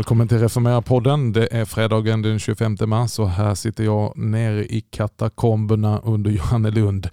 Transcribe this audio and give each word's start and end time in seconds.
Välkommen 0.00 0.28
till 0.28 0.38
Reformera-podden. 0.38 1.32
Det 1.32 1.46
är 1.52 1.64
fredagen 1.64 2.22
den 2.22 2.38
25 2.38 2.76
mars 2.86 3.18
och 3.18 3.30
här 3.30 3.54
sitter 3.54 3.84
jag 3.84 4.18
nere 4.18 4.64
i 4.64 4.80
katakomberna 4.80 5.98
under 5.98 6.30
Johannelund. 6.30 7.08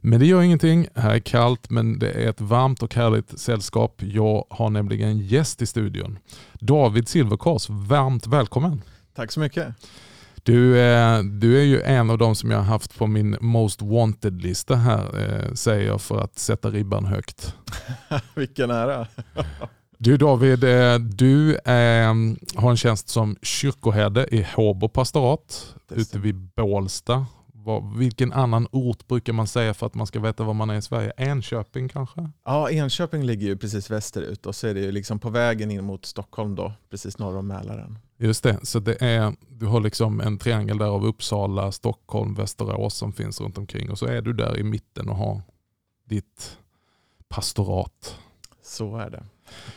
Men 0.00 0.20
det 0.20 0.26
gör 0.26 0.42
ingenting. 0.42 0.88
Här 0.94 1.14
är 1.14 1.18
kallt 1.18 1.70
men 1.70 1.98
det 1.98 2.10
är 2.10 2.30
ett 2.30 2.40
varmt 2.40 2.82
och 2.82 2.94
härligt 2.94 3.38
sällskap. 3.38 4.02
Jag 4.02 4.44
har 4.50 4.70
nämligen 4.70 5.18
gäst 5.18 5.62
i 5.62 5.66
studion. 5.66 6.18
David 6.52 7.08
Silverkors, 7.08 7.66
varmt 7.70 8.26
välkommen. 8.26 8.82
Tack 9.14 9.32
så 9.32 9.40
mycket. 9.40 9.74
Du 10.42 10.78
är, 10.78 11.22
du 11.22 11.58
är 11.58 11.64
ju 11.64 11.80
en 11.80 12.10
av 12.10 12.18
de 12.18 12.34
som 12.34 12.50
jag 12.50 12.58
har 12.58 12.64
haft 12.64 12.98
på 12.98 13.06
min 13.06 13.36
Most 13.40 13.82
Wanted-lista 13.82 14.74
här, 14.74 15.04
eh, 15.22 15.52
säger 15.54 15.86
jag 15.86 16.00
för 16.00 16.20
att 16.20 16.38
sätta 16.38 16.70
ribban 16.70 17.04
högt. 17.04 17.54
Vilken 18.34 18.70
ära. 18.70 19.06
Du 19.98 20.16
David, 20.16 20.64
eh, 20.64 20.98
du 20.98 21.58
är, 21.64 22.04
har 22.60 22.70
en 22.70 22.76
tjänst 22.76 23.08
som 23.08 23.36
kyrkoherde 23.42 24.34
i 24.34 24.46
Håbo 24.56 24.88
pastorat 24.88 25.74
ute 25.90 26.18
vid 26.18 26.34
Bålsta. 26.34 27.26
Vilken 27.96 28.32
annan 28.32 28.68
ort 28.72 29.06
brukar 29.06 29.32
man 29.32 29.46
säga 29.46 29.74
för 29.74 29.86
att 29.86 29.94
man 29.94 30.06
ska 30.06 30.20
veta 30.20 30.44
var 30.44 30.54
man 30.54 30.70
är 30.70 30.74
i 30.74 30.82
Sverige? 30.82 31.12
Enköping 31.16 31.88
kanske? 31.88 32.30
Ja, 32.44 32.70
Enköping 32.70 33.22
ligger 33.22 33.46
ju 33.46 33.56
precis 33.56 33.90
västerut 33.90 34.46
och 34.46 34.54
så 34.54 34.66
är 34.66 34.74
det 34.74 34.80
ju 34.80 34.92
liksom 34.92 35.18
på 35.18 35.30
vägen 35.30 35.70
in 35.70 35.84
mot 35.84 36.06
Stockholm 36.06 36.54
då, 36.54 36.72
precis 36.90 37.18
norr 37.18 37.36
om 37.36 37.46
Mälaren. 37.46 37.98
Just 38.18 38.42
det, 38.42 38.58
så 38.62 38.78
det 38.78 39.02
är, 39.02 39.34
du 39.48 39.66
har 39.66 39.80
liksom 39.80 40.20
en 40.20 40.38
triangel 40.38 40.78
där 40.78 40.86
av 40.86 41.04
Uppsala, 41.06 41.72
Stockholm, 41.72 42.34
Västerås 42.34 42.94
som 42.94 43.12
finns 43.12 43.40
runt 43.40 43.58
omkring 43.58 43.90
och 43.90 43.98
så 43.98 44.06
är 44.06 44.22
du 44.22 44.32
där 44.32 44.58
i 44.58 44.62
mitten 44.62 45.08
och 45.08 45.16
har 45.16 45.42
ditt 46.04 46.58
pastorat. 47.28 48.18
Så 48.62 48.96
är 48.96 49.10
det. 49.10 49.24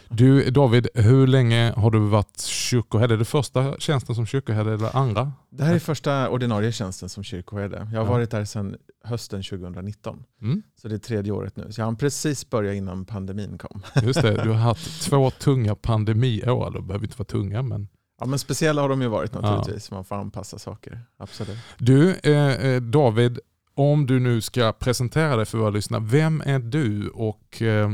Du 0.10 0.50
David, 0.50 0.88
hur 0.94 1.28
länge 1.28 1.74
har 1.78 1.92
du 1.92 2.00
varit 2.00 2.42
kyrkoherde? 2.42 3.14
Är 3.14 3.18
det 3.18 3.26
första 3.26 3.76
tjänsten 3.80 4.16
som 4.16 4.26
kyrkoherde 4.26 4.74
eller 4.74 4.98
andra? 4.98 5.32
Det 5.50 5.64
här 5.64 5.76
är 5.76 5.80
första 5.80 6.30
ordinarie 6.30 6.72
tjänsten 6.72 7.10
som 7.10 7.24
kyrkoherde. 7.24 7.78
Jag 7.92 8.00
har 8.00 8.06
ja. 8.06 8.12
varit 8.12 8.32
där 8.32 8.46
sedan 8.46 8.76
hösten 9.04 9.44
2019. 9.44 10.24
Mm. 10.42 10.62
Så 10.82 10.88
det 10.88 10.96
är 10.96 11.00
tredje 11.00 11.32
året 11.32 11.56
nu. 11.56 11.72
Så 11.72 11.82
jag 11.82 11.86
har 11.86 11.94
precis 11.94 12.50
börjat 12.50 12.76
innan 12.76 13.06
pandemin 13.06 13.58
kom. 13.58 13.82
Just 14.04 14.22
det, 14.22 14.44
du 14.44 14.50
har 14.50 14.58
haft 14.58 15.02
två 15.10 15.30
tunga 15.30 15.76
pandemiår. 15.76 16.72
De 16.72 16.88
behöver 16.88 17.06
inte 17.06 17.18
vara 17.18 17.28
tunga 17.28 17.62
men 17.62 17.88
Ja, 18.20 18.26
men 18.26 18.40
speciella 18.40 18.82
har 18.82 18.90
de 18.90 19.02
ju 19.02 19.08
varit 19.08 19.34
naturligtvis. 19.34 19.88
Ja. 19.92 19.96
Man 19.96 20.06
får 20.06 20.16
anpassa 20.16 20.60
saker. 20.60 21.02
Absolut. 21.18 21.58
Du, 21.78 22.16
eh, 22.24 22.66
eh, 22.66 22.82
David, 22.82 23.40
om 23.76 24.06
du 24.06 24.20
nu 24.20 24.42
ska 24.42 24.72
presentera 24.72 25.36
dig 25.36 25.46
för 25.46 25.58
våra 25.58 25.70
lyssnare. 25.70 26.04
Vem 26.06 26.42
är 26.46 26.60
du 26.60 27.10
och 27.10 27.62
eh, 27.62 27.90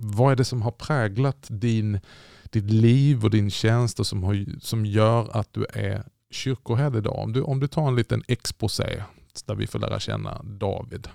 vad 0.00 0.32
är 0.32 0.36
det 0.36 0.44
som 0.44 0.62
har 0.62 0.70
präglat 0.70 1.46
din, 1.50 2.00
ditt 2.50 2.70
liv 2.70 3.24
och 3.24 3.30
din 3.30 3.50
tjänst 3.50 4.00
och 4.00 4.06
som, 4.06 4.22
har, 4.22 4.60
som 4.60 4.86
gör 4.86 5.36
att 5.36 5.52
du 5.52 5.66
är 5.72 6.04
kyrkoherde 6.30 6.98
idag? 6.98 7.18
Om 7.18 7.32
du, 7.32 7.42
om 7.42 7.60
du 7.60 7.68
tar 7.68 7.88
en 7.88 7.96
liten 7.96 8.22
exposé 8.28 9.02
där 9.46 9.54
vi 9.54 9.66
får 9.66 9.78
lära 9.78 10.00
känna 10.00 10.42
David. 10.42 11.08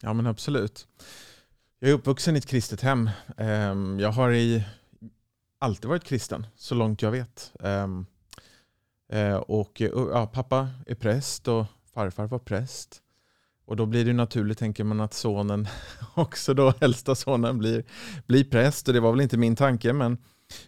Ja 0.00 0.12
men 0.12 0.26
absolut. 0.26 0.86
Jag 1.78 1.90
är 1.90 1.94
uppvuxen 1.94 2.36
i 2.36 2.38
ett 2.38 2.46
kristet 2.46 2.80
hem. 2.80 3.10
Ehm, 3.36 4.00
jag 4.00 4.12
har 4.12 4.32
i, 4.32 4.64
alltid 5.58 5.88
varit 5.88 6.04
kristen 6.04 6.46
så 6.56 6.74
långt 6.74 7.02
jag 7.02 7.10
vet. 7.10 7.52
Ehm, 7.60 8.06
eh, 9.12 9.36
och 9.36 9.80
ja, 9.80 10.26
pappa 10.26 10.68
är 10.86 10.94
präst 10.94 11.48
och 11.48 11.66
farfar 11.94 12.26
var 12.26 12.38
präst. 12.38 13.02
Och 13.70 13.76
då 13.76 13.86
blir 13.86 14.04
det 14.04 14.12
naturligt, 14.12 14.58
tänker 14.58 14.84
man, 14.84 15.00
att 15.00 15.14
sonen 15.14 15.68
också 16.14 16.54
då, 16.54 16.72
äldsta 16.80 17.14
sonen, 17.14 17.58
blir, 17.58 17.84
blir 18.26 18.44
präst. 18.44 18.88
Och 18.88 18.94
det 18.94 19.00
var 19.00 19.12
väl 19.12 19.20
inte 19.20 19.36
min 19.36 19.56
tanke, 19.56 19.92
men 19.92 20.18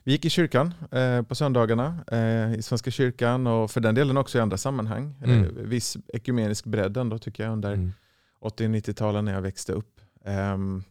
vi 0.05 0.13
gick 0.13 0.25
i 0.25 0.31
kyrkan 0.31 0.75
eh, 0.91 1.23
på 1.23 1.35
söndagarna, 1.35 2.05
eh, 2.13 2.55
i 2.55 2.63
Svenska 2.63 2.91
kyrkan 2.91 3.47
och 3.47 3.71
för 3.71 3.81
den 3.81 3.95
delen 3.95 4.17
också 4.17 4.39
i 4.39 4.41
andra 4.41 4.57
sammanhang. 4.57 5.15
Eh, 5.23 5.31
mm. 5.31 5.45
Eh, 5.45 5.49
viss 5.63 5.97
ekumenisk 6.09 6.65
bredd 6.65 6.97
ändå 6.97 7.19
tycker 7.19 7.45
jag 7.45 7.53
under 7.53 7.73
mm. 7.73 7.93
80-90-talen 8.41 9.25
när 9.25 9.35
jag 9.35 9.43
växte 9.43 9.73
upp. 9.73 10.01
Um, 10.25 10.85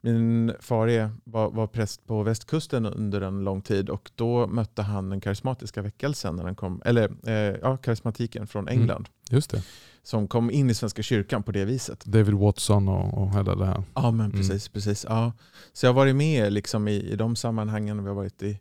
min 0.00 0.52
far 0.60 0.88
är, 0.88 1.10
var, 1.24 1.50
var 1.50 1.66
präst 1.66 2.06
på 2.06 2.22
västkusten 2.22 2.86
under 2.86 3.20
en 3.20 3.44
lång 3.44 3.62
tid 3.62 3.90
och 3.90 4.10
då 4.14 4.46
mötte 4.46 4.82
han 4.82 5.10
den 5.10 5.20
karismatiska 5.20 5.82
väckelsen, 5.82 6.36
när 6.36 6.44
den 6.44 6.54
kom, 6.54 6.82
eller 6.84 7.10
eh, 7.26 7.58
ja, 7.62 7.76
karismatiken 7.76 8.46
från 8.46 8.68
mm. 8.68 8.80
England. 8.80 9.08
Mm. 9.08 9.36
Just 9.36 9.50
det 9.50 9.62
som 10.02 10.28
kom 10.28 10.50
in 10.50 10.70
i 10.70 10.74
Svenska 10.74 11.02
kyrkan 11.02 11.42
på 11.42 11.52
det 11.52 11.64
viset. 11.64 12.04
David 12.04 12.34
Watson 12.34 12.88
och, 12.88 13.22
och 13.22 13.30
hela 13.34 13.54
det 13.54 13.66
här. 13.66 13.82
Ja, 13.94 14.10
men 14.10 14.26
mm. 14.26 14.30
precis. 14.30 14.50
Mm. 14.68 14.72
precis 14.72 15.06
ja. 15.08 15.32
Så 15.72 15.86
jag 15.86 15.92
har 15.92 15.94
varit 15.94 16.16
med 16.16 16.52
liksom 16.52 16.88
i, 16.88 16.94
i 16.94 17.16
de 17.16 17.36
sammanhangen. 17.36 18.02
Vi 18.02 18.08
har 18.08 18.16
varit 18.16 18.42
i, 18.42 18.58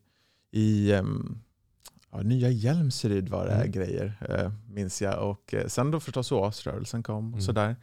i 0.52 0.94
um, 0.94 1.42
ja, 2.12 2.22
Nya 2.22 2.50
Hjälmsryd 2.50 3.30
var 3.30 3.46
det 3.46 3.54
mm. 3.54 3.72
grejer, 3.72 4.18
uh, 4.30 4.52
minns 4.74 5.02
jag. 5.02 5.30
Och 5.30 5.54
uh, 5.54 5.68
sen 5.68 5.92
då 5.92 6.00
förstås 6.00 6.32
OAS-rörelsen 6.32 7.04
kom 7.04 7.28
och 7.28 7.40
mm. 7.40 7.42
sådär. 7.42 7.76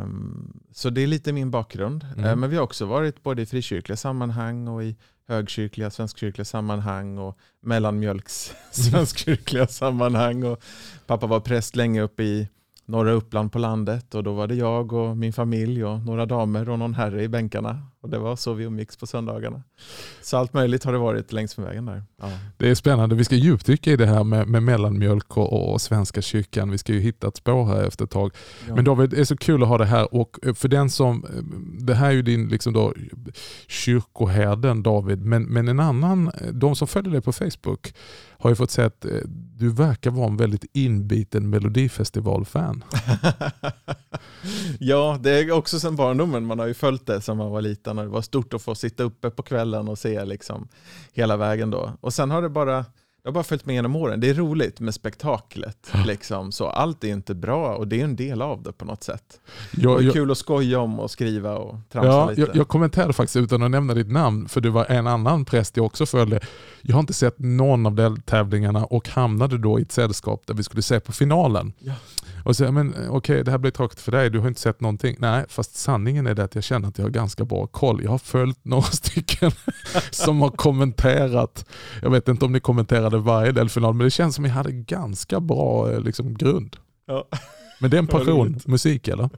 Um, 0.00 0.60
så 0.72 0.90
det 0.90 1.00
är 1.00 1.06
lite 1.06 1.32
min 1.32 1.50
bakgrund. 1.50 2.06
Mm. 2.16 2.24
Uh, 2.24 2.36
men 2.36 2.50
vi 2.50 2.56
har 2.56 2.62
också 2.62 2.86
varit 2.86 3.22
både 3.22 3.42
i 3.42 3.46
frikyrkliga 3.46 3.96
sammanhang 3.96 4.68
och 4.68 4.84
i 4.84 4.96
högkyrkliga, 5.28 5.90
svenskkyrkliga 5.90 6.44
sammanhang 6.44 7.18
och 7.18 7.38
mellanmjölks 7.60 8.54
svenskkyrkliga 8.70 9.66
sammanhang. 9.66 10.44
Och 10.44 10.62
pappa 11.06 11.26
var 11.26 11.40
präst 11.40 11.76
länge 11.76 12.02
uppe 12.02 12.22
i 12.22 12.48
norra 12.86 13.12
Uppland 13.12 13.52
på 13.52 13.58
landet 13.58 14.14
och 14.14 14.22
då 14.22 14.32
var 14.32 14.46
det 14.46 14.54
jag 14.54 14.92
och 14.92 15.16
min 15.16 15.32
familj 15.32 15.84
och 15.84 16.00
några 16.00 16.26
damer 16.26 16.68
och 16.68 16.78
någon 16.78 16.94
herre 16.94 17.22
i 17.22 17.28
bänkarna. 17.28 17.82
Och 18.00 18.10
det 18.10 18.18
var 18.18 18.36
så 18.36 18.52
vi 18.52 18.64
umgicks 18.64 18.96
på 18.96 19.06
söndagarna. 19.06 19.62
Så 20.22 20.36
allt 20.36 20.52
möjligt 20.52 20.84
har 20.84 20.92
det 20.92 20.98
varit 20.98 21.32
längs 21.32 21.56
med 21.56 21.66
vägen 21.66 21.86
där. 21.86 22.02
Ja. 22.20 22.30
Det 22.56 22.70
är 22.70 22.74
spännande. 22.74 23.14
Vi 23.14 23.24
ska 23.24 23.34
djupdyka 23.34 23.90
i 23.92 23.96
det 23.96 24.06
här 24.06 24.24
med, 24.24 24.48
med 24.48 24.62
mellanmjölk 24.62 25.36
och, 25.36 25.72
och 25.72 25.80
Svenska 25.80 26.22
kyrkan. 26.22 26.70
Vi 26.70 26.78
ska 26.78 26.92
ju 26.92 27.00
hitta 27.00 27.28
ett 27.28 27.36
spår 27.36 27.66
här 27.66 27.84
efter 27.84 28.04
ett 28.04 28.10
tag. 28.10 28.32
Ja. 28.68 28.74
Men 28.74 28.84
David, 28.84 29.10
det 29.10 29.20
är 29.20 29.24
så 29.24 29.36
kul 29.36 29.62
att 29.62 29.68
ha 29.68 29.78
det 29.78 29.84
här. 29.84 30.14
Och 30.14 30.38
för 30.54 30.68
den 30.68 30.90
som, 30.90 31.26
det 31.80 31.94
här 31.94 32.08
är 32.08 32.12
ju 32.12 32.22
din 32.22 32.48
liksom 32.48 32.72
då, 32.72 32.94
kyrkoherden 33.66 34.82
David, 34.82 35.24
men, 35.24 35.44
men 35.44 35.68
en 35.68 35.80
annan, 35.80 36.30
de 36.52 36.76
som 36.76 36.88
följer 36.88 37.12
dig 37.12 37.20
på 37.20 37.32
Facebook 37.32 37.94
har 38.38 38.50
ju 38.50 38.56
fått 38.56 38.70
säga 38.70 38.86
att 38.86 39.04
eh, 39.04 39.20
du 39.56 39.70
verkar 39.72 40.10
vara 40.10 40.26
en 40.26 40.36
väldigt 40.36 40.64
inbiten 40.72 41.50
Melodifestival-fan. 41.50 42.84
ja, 44.78 45.18
det 45.22 45.30
är 45.30 45.52
också 45.52 45.80
sedan 45.80 45.96
barndomen. 45.96 46.44
Man 46.44 46.58
har 46.58 46.66
ju 46.66 46.74
följt 46.74 47.06
det 47.06 47.20
sedan 47.20 47.36
man 47.36 47.50
var 47.50 47.60
liten 47.60 47.98
och 47.98 48.04
det 48.04 48.10
var 48.10 48.22
stort 48.22 48.54
att 48.54 48.62
få 48.62 48.74
sitta 48.74 49.02
uppe 49.02 49.30
på 49.30 49.42
kvällen 49.42 49.88
och 49.88 49.98
se 49.98 50.24
liksom 50.24 50.68
hela 51.12 51.36
vägen 51.36 51.70
då. 51.70 51.92
Och 52.00 52.14
sen 52.14 52.30
har 52.30 52.42
det 52.42 52.48
bara 52.48 52.84
jag 53.26 53.30
har 53.30 53.34
bara 53.34 53.44
följt 53.44 53.66
med 53.66 53.74
genom 53.74 53.96
åren. 53.96 54.20
Det 54.20 54.30
är 54.30 54.34
roligt 54.34 54.80
med 54.80 54.94
spektaklet. 54.94 55.90
Liksom. 56.06 56.52
Så 56.52 56.68
allt 56.68 57.04
är 57.04 57.08
inte 57.08 57.34
bra 57.34 57.76
och 57.76 57.88
det 57.88 58.00
är 58.00 58.04
en 58.04 58.16
del 58.16 58.42
av 58.42 58.62
det 58.62 58.72
på 58.72 58.84
något 58.84 59.02
sätt. 59.02 59.40
Jag, 59.70 60.00
det 60.00 60.06
är 60.06 60.12
kul 60.12 60.30
att 60.30 60.38
skoja 60.38 60.80
om 60.80 61.00
och 61.00 61.10
skriva 61.10 61.56
och 61.56 61.78
tramsa 61.92 62.08
ja, 62.08 62.30
lite. 62.30 62.40
Jag, 62.40 62.56
jag 62.56 62.68
kommenterade 62.68 63.12
faktiskt 63.12 63.36
utan 63.36 63.62
att 63.62 63.70
nämna 63.70 63.94
ditt 63.94 64.10
namn, 64.10 64.48
för 64.48 64.60
det 64.60 64.70
var 64.70 64.84
en 64.84 65.06
annan 65.06 65.44
präst 65.44 65.76
jag 65.76 65.86
också 65.86 66.06
följde. 66.06 66.40
Jag 66.82 66.94
har 66.94 67.00
inte 67.00 67.12
sett 67.12 67.38
någon 67.38 67.86
av 67.86 67.94
deltävlingarna 67.94 68.84
och 68.84 69.08
hamnade 69.08 69.58
då 69.58 69.78
i 69.78 69.82
ett 69.82 69.92
sällskap 69.92 70.42
där 70.46 70.54
vi 70.54 70.62
skulle 70.62 70.82
se 70.82 71.00
på 71.00 71.12
finalen. 71.12 71.72
Ja. 71.78 71.94
Och 72.46 72.56
så, 72.56 72.72
men 72.72 72.90
okej 72.90 73.08
okay, 73.08 73.42
det 73.42 73.50
här 73.50 73.58
blir 73.58 73.70
tråkigt 73.70 74.00
för 74.00 74.12
dig, 74.12 74.30
du 74.30 74.38
har 74.38 74.48
inte 74.48 74.60
sett 74.60 74.80
någonting. 74.80 75.16
Nej, 75.18 75.44
fast 75.48 75.76
sanningen 75.76 76.26
är 76.26 76.34
det 76.34 76.44
att 76.44 76.54
jag 76.54 76.64
känner 76.64 76.88
att 76.88 76.98
jag 76.98 77.04
har 77.04 77.10
ganska 77.10 77.44
bra 77.44 77.66
koll. 77.66 78.04
Jag 78.04 78.10
har 78.10 78.18
följt 78.18 78.58
några 78.64 78.82
stycken 78.82 79.50
som 80.10 80.40
har 80.40 80.50
kommenterat. 80.50 81.66
Jag 82.02 82.10
vet 82.10 82.28
inte 82.28 82.44
om 82.44 82.52
ni 82.52 82.60
kommenterade 82.60 83.18
varje 83.18 83.52
delfinal, 83.52 83.94
men 83.94 84.04
det 84.04 84.10
känns 84.10 84.34
som 84.34 84.44
att 84.44 84.48
jag 84.48 84.54
hade 84.54 84.72
ganska 84.72 85.40
bra 85.40 85.92
eh, 85.92 86.00
liksom, 86.00 86.34
grund. 86.34 86.76
Ja. 87.06 87.28
Men 87.80 87.90
det 87.90 87.96
är 87.96 87.98
en 87.98 88.06
passion, 88.16 88.60
musik 88.66 89.08
eller? 89.08 89.30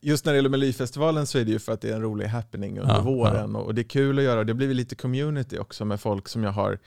Just 0.00 0.24
när 0.24 0.32
det 0.32 0.36
gäller 0.36 0.50
Melodifestivalen 0.50 1.26
så 1.26 1.38
är 1.38 1.44
det 1.44 1.50
ju 1.50 1.58
för 1.58 1.72
att 1.72 1.80
det 1.80 1.90
är 1.90 1.94
en 1.94 2.02
rolig 2.02 2.26
happening 2.26 2.78
under 2.78 2.94
ja, 2.94 3.00
våren 3.00 3.50
ja. 3.54 3.58
och 3.58 3.74
det 3.74 3.80
är 3.80 3.88
kul 3.88 4.18
att 4.18 4.24
göra. 4.24 4.44
Det 4.44 4.54
blir 4.54 4.74
lite 4.74 4.94
community 4.94 5.58
också 5.58 5.84
med 5.84 6.00
folk 6.00 6.28
som 6.28 6.44
jag 6.44 6.52
har 6.52 6.78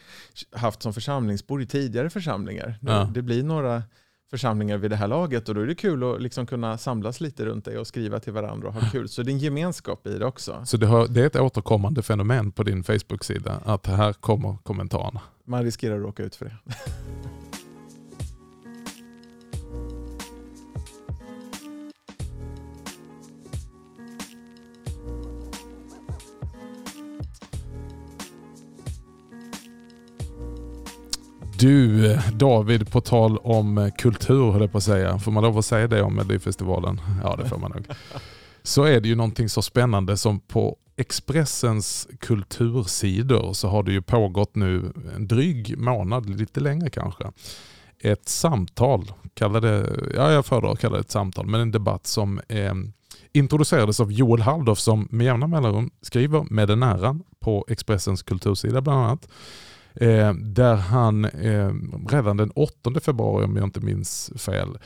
haft 0.51 0.81
som 0.81 0.93
församlingsbord 0.93 1.61
i 1.61 1.65
tidigare 1.65 2.09
församlingar. 2.09 2.75
Ja. 2.81 3.09
Det 3.13 3.21
blir 3.21 3.43
några 3.43 3.83
församlingar 4.29 4.77
vid 4.77 4.91
det 4.91 4.95
här 4.95 5.07
laget 5.07 5.49
och 5.49 5.55
då 5.55 5.61
är 5.61 5.65
det 5.65 5.75
kul 5.75 6.03
att 6.03 6.21
liksom 6.21 6.45
kunna 6.45 6.77
samlas 6.77 7.21
lite 7.21 7.45
runt 7.45 7.65
det 7.65 7.79
och 7.79 7.87
skriva 7.87 8.19
till 8.19 8.33
varandra 8.33 8.67
och 8.67 8.73
ha 8.73 8.89
kul. 8.91 9.09
Så 9.09 9.23
det 9.23 9.31
är 9.31 9.33
en 9.33 9.39
gemenskap 9.39 10.07
i 10.07 10.17
det 10.17 10.25
också. 10.25 10.61
Så 10.65 10.77
det, 10.77 10.85
har, 10.85 11.07
det 11.07 11.21
är 11.21 11.27
ett 11.27 11.35
återkommande 11.35 12.01
fenomen 12.01 12.51
på 12.51 12.63
din 12.63 12.83
Facebook-sida 12.83 13.61
att 13.65 13.87
här 13.87 14.13
kommer 14.13 14.57
kommentarerna? 14.63 15.21
Man 15.45 15.63
riskerar 15.63 15.95
att 15.95 16.01
råka 16.01 16.23
ut 16.23 16.35
för 16.35 16.45
det. 16.45 16.57
Du 31.59 32.19
David, 32.33 32.91
på 32.91 33.01
tal 33.01 33.37
om 33.37 33.77
eh, 33.77 33.91
kultur 33.97 34.51
höll 34.51 34.61
jag 34.61 34.71
på 34.71 34.77
att 34.77 34.83
säga. 34.83 35.19
Får 35.19 35.31
man 35.31 35.43
lov 35.43 35.57
att 35.57 35.65
säga 35.65 35.87
det 35.87 36.01
om 36.01 36.15
Melodifestivalen? 36.15 37.01
Ja 37.23 37.35
det 37.35 37.49
får 37.49 37.57
man 37.57 37.71
nog. 37.71 37.85
Så 38.63 38.83
är 38.83 39.01
det 39.01 39.07
ju 39.07 39.15
någonting 39.15 39.49
så 39.49 39.61
spännande 39.61 40.17
som 40.17 40.39
på 40.39 40.77
Expressens 40.97 42.07
kultursidor 42.19 43.53
så 43.53 43.67
har 43.67 43.83
det 43.83 43.91
ju 43.91 44.01
pågått 44.01 44.55
nu 44.55 44.93
en 45.15 45.27
dryg 45.27 45.77
månad, 45.77 46.29
lite 46.29 46.59
längre 46.59 46.89
kanske, 46.89 47.31
ett 47.99 48.29
samtal, 48.29 49.11
kalla 49.33 49.59
det, 49.59 49.89
ja 50.15 50.31
jag 50.31 50.45
föredrar 50.45 50.71
att 50.71 50.79
kalla 50.79 50.95
det 50.95 51.01
ett 51.01 51.11
samtal, 51.11 51.45
men 51.45 51.61
en 51.61 51.71
debatt 51.71 52.07
som 52.07 52.41
eh, 52.47 52.73
introducerades 53.33 53.99
av 53.99 54.11
Joel 54.11 54.41
Halldorf 54.41 54.79
som 54.79 55.07
med 55.11 55.25
jämna 55.25 55.47
mellanrum 55.47 55.89
skriver 56.01 56.45
med 56.49 56.67
den 56.67 56.83
äran 56.83 57.23
på 57.39 57.65
Expressens 57.69 58.23
kultursida 58.23 58.81
bland 58.81 58.99
annat. 58.99 59.27
Eh, 59.99 60.33
där 60.33 60.75
han 60.75 61.25
eh, 61.25 61.73
redan 62.09 62.37
den 62.37 62.51
8 62.51 62.99
februari, 63.01 63.45
om 63.45 63.55
jag 63.55 63.63
inte 63.63 63.79
minns 63.79 64.31
fel, 64.35 64.77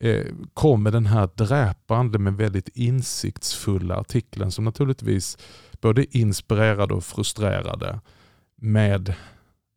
eh, 0.00 0.26
kom 0.54 0.82
med 0.82 0.92
den 0.92 1.06
här 1.06 1.28
dräpande 1.34 2.18
men 2.18 2.36
väldigt 2.36 2.68
insiktsfulla 2.68 3.96
artikeln 3.96 4.50
som 4.50 4.64
naturligtvis 4.64 5.38
både 5.80 6.18
inspirerade 6.18 6.94
och 6.94 7.04
frustrerade 7.04 8.00
med 8.56 9.14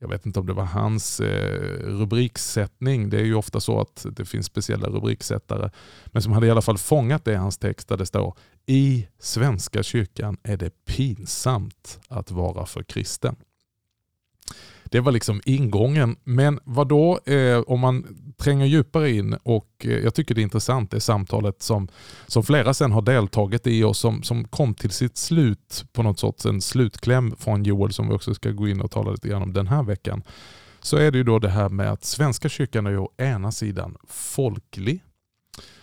jag 0.01 0.07
vet 0.07 0.25
inte 0.25 0.39
om 0.39 0.45
det 0.45 0.53
var 0.53 0.65
hans 0.65 1.19
eh, 1.19 1.77
rubriksättning. 1.79 3.09
Det 3.09 3.19
är 3.19 3.23
ju 3.23 3.35
ofta 3.35 3.59
så 3.59 3.81
att 3.81 4.05
det 4.11 4.25
finns 4.25 4.45
speciella 4.45 4.87
rubriksättare. 4.87 5.69
Men 6.05 6.21
som 6.21 6.31
hade 6.31 6.47
i 6.47 6.51
alla 6.51 6.61
fall 6.61 6.77
fångat 6.77 7.25
det 7.25 7.31
i 7.31 7.35
hans 7.35 7.57
text 7.57 7.87
där 7.87 7.97
det 7.97 8.05
står 8.05 8.37
I 8.65 9.07
Svenska 9.19 9.83
kyrkan 9.83 10.37
är 10.43 10.57
det 10.57 10.85
pinsamt 10.85 11.99
att 12.07 12.31
vara 12.31 12.65
för 12.65 12.83
kristen. 12.83 13.35
Det 14.91 14.99
var 14.99 15.11
liksom 15.11 15.41
ingången. 15.45 16.15
Men 16.23 16.59
vad 16.63 16.87
då 16.87 17.19
eh, 17.25 17.59
om 17.59 17.79
man 17.79 18.17
tränger 18.37 18.65
djupare 18.65 19.11
in 19.11 19.33
och 19.33 19.69
eh, 19.79 19.91
jag 19.91 20.13
tycker 20.13 20.35
det 20.35 20.41
är 20.41 20.43
intressant 20.43 20.91
det 20.91 20.99
samtalet 20.99 21.61
som, 21.61 21.87
som 22.27 22.43
flera 22.43 22.73
sen 22.73 22.91
har 22.91 23.01
deltagit 23.01 23.67
i 23.67 23.83
och 23.83 23.95
som, 23.95 24.23
som 24.23 24.47
kom 24.47 24.73
till 24.73 24.91
sitt 24.91 25.17
slut 25.17 25.85
på 25.93 26.03
något 26.03 26.19
sorts 26.19 26.45
en 26.45 26.61
slutkläm 26.61 27.35
från 27.35 27.63
Joel 27.63 27.93
som 27.93 28.07
vi 28.07 28.13
också 28.13 28.33
ska 28.33 28.51
gå 28.51 28.67
in 28.67 28.81
och 28.81 28.91
tala 28.91 29.11
lite 29.11 29.27
grann 29.27 29.41
om 29.41 29.53
den 29.53 29.67
här 29.67 29.83
veckan. 29.83 30.23
Så 30.81 30.97
är 30.97 31.11
det 31.11 31.17
ju 31.17 31.23
då 31.23 31.39
det 31.39 31.49
här 31.49 31.69
med 31.69 31.91
att 31.91 32.03
Svenska 32.03 32.49
kyrkan 32.49 32.85
är 32.85 32.91
ju 32.91 32.97
å 32.97 33.11
ena 33.17 33.51
sidan 33.51 33.97
folklig 34.07 35.03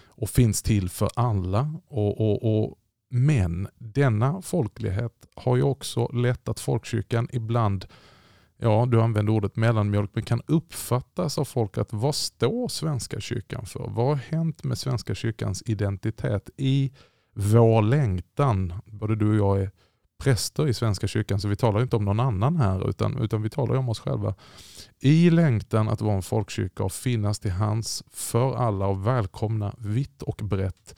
och 0.06 0.30
finns 0.30 0.62
till 0.62 0.90
för 0.90 1.08
alla. 1.16 1.74
och, 1.88 2.20
och, 2.20 2.62
och 2.62 2.78
men 3.10 3.68
denna 3.78 4.42
folklighet 4.42 5.12
har 5.34 5.56
ju 5.56 5.62
också 5.62 6.08
lett 6.08 6.48
att 6.48 6.60
folkkyrkan 6.60 7.28
ibland 7.32 7.86
ja, 8.58 8.86
du 8.86 9.02
använder 9.02 9.32
ordet 9.32 9.56
mellanmjölk, 9.56 10.10
men 10.12 10.24
kan 10.24 10.42
uppfattas 10.46 11.38
av 11.38 11.44
folk 11.44 11.78
att 11.78 11.92
vad 11.92 12.14
står 12.14 12.68
Svenska 12.68 13.20
kyrkan 13.20 13.66
för? 13.66 13.88
Vad 13.88 14.06
har 14.06 14.14
hänt 14.14 14.64
med 14.64 14.78
Svenska 14.78 15.14
kyrkans 15.14 15.62
identitet 15.66 16.50
i 16.56 16.92
vår 17.34 17.82
längtan? 17.82 18.72
Både 18.86 19.16
du 19.16 19.40
och 19.40 19.56
jag 19.56 19.62
är 19.62 19.70
präster 20.22 20.68
i 20.68 20.74
Svenska 20.74 21.06
kyrkan, 21.06 21.40
så 21.40 21.48
vi 21.48 21.56
talar 21.56 21.82
inte 21.82 21.96
om 21.96 22.04
någon 22.04 22.20
annan 22.20 22.56
här, 22.56 22.88
utan, 22.88 23.18
utan 23.18 23.42
vi 23.42 23.50
talar 23.50 23.74
om 23.74 23.88
oss 23.88 24.00
själva. 24.00 24.34
I 25.00 25.30
längtan 25.30 25.88
att 25.88 26.00
vara 26.00 26.16
en 26.16 26.22
folkkyrka 26.22 26.84
och 26.84 26.92
finnas 26.92 27.38
till 27.38 27.50
hands 27.50 28.04
för 28.10 28.56
alla 28.56 28.86
och 28.86 29.06
välkomna 29.06 29.74
vitt 29.78 30.22
och 30.22 30.40
brett 30.44 30.94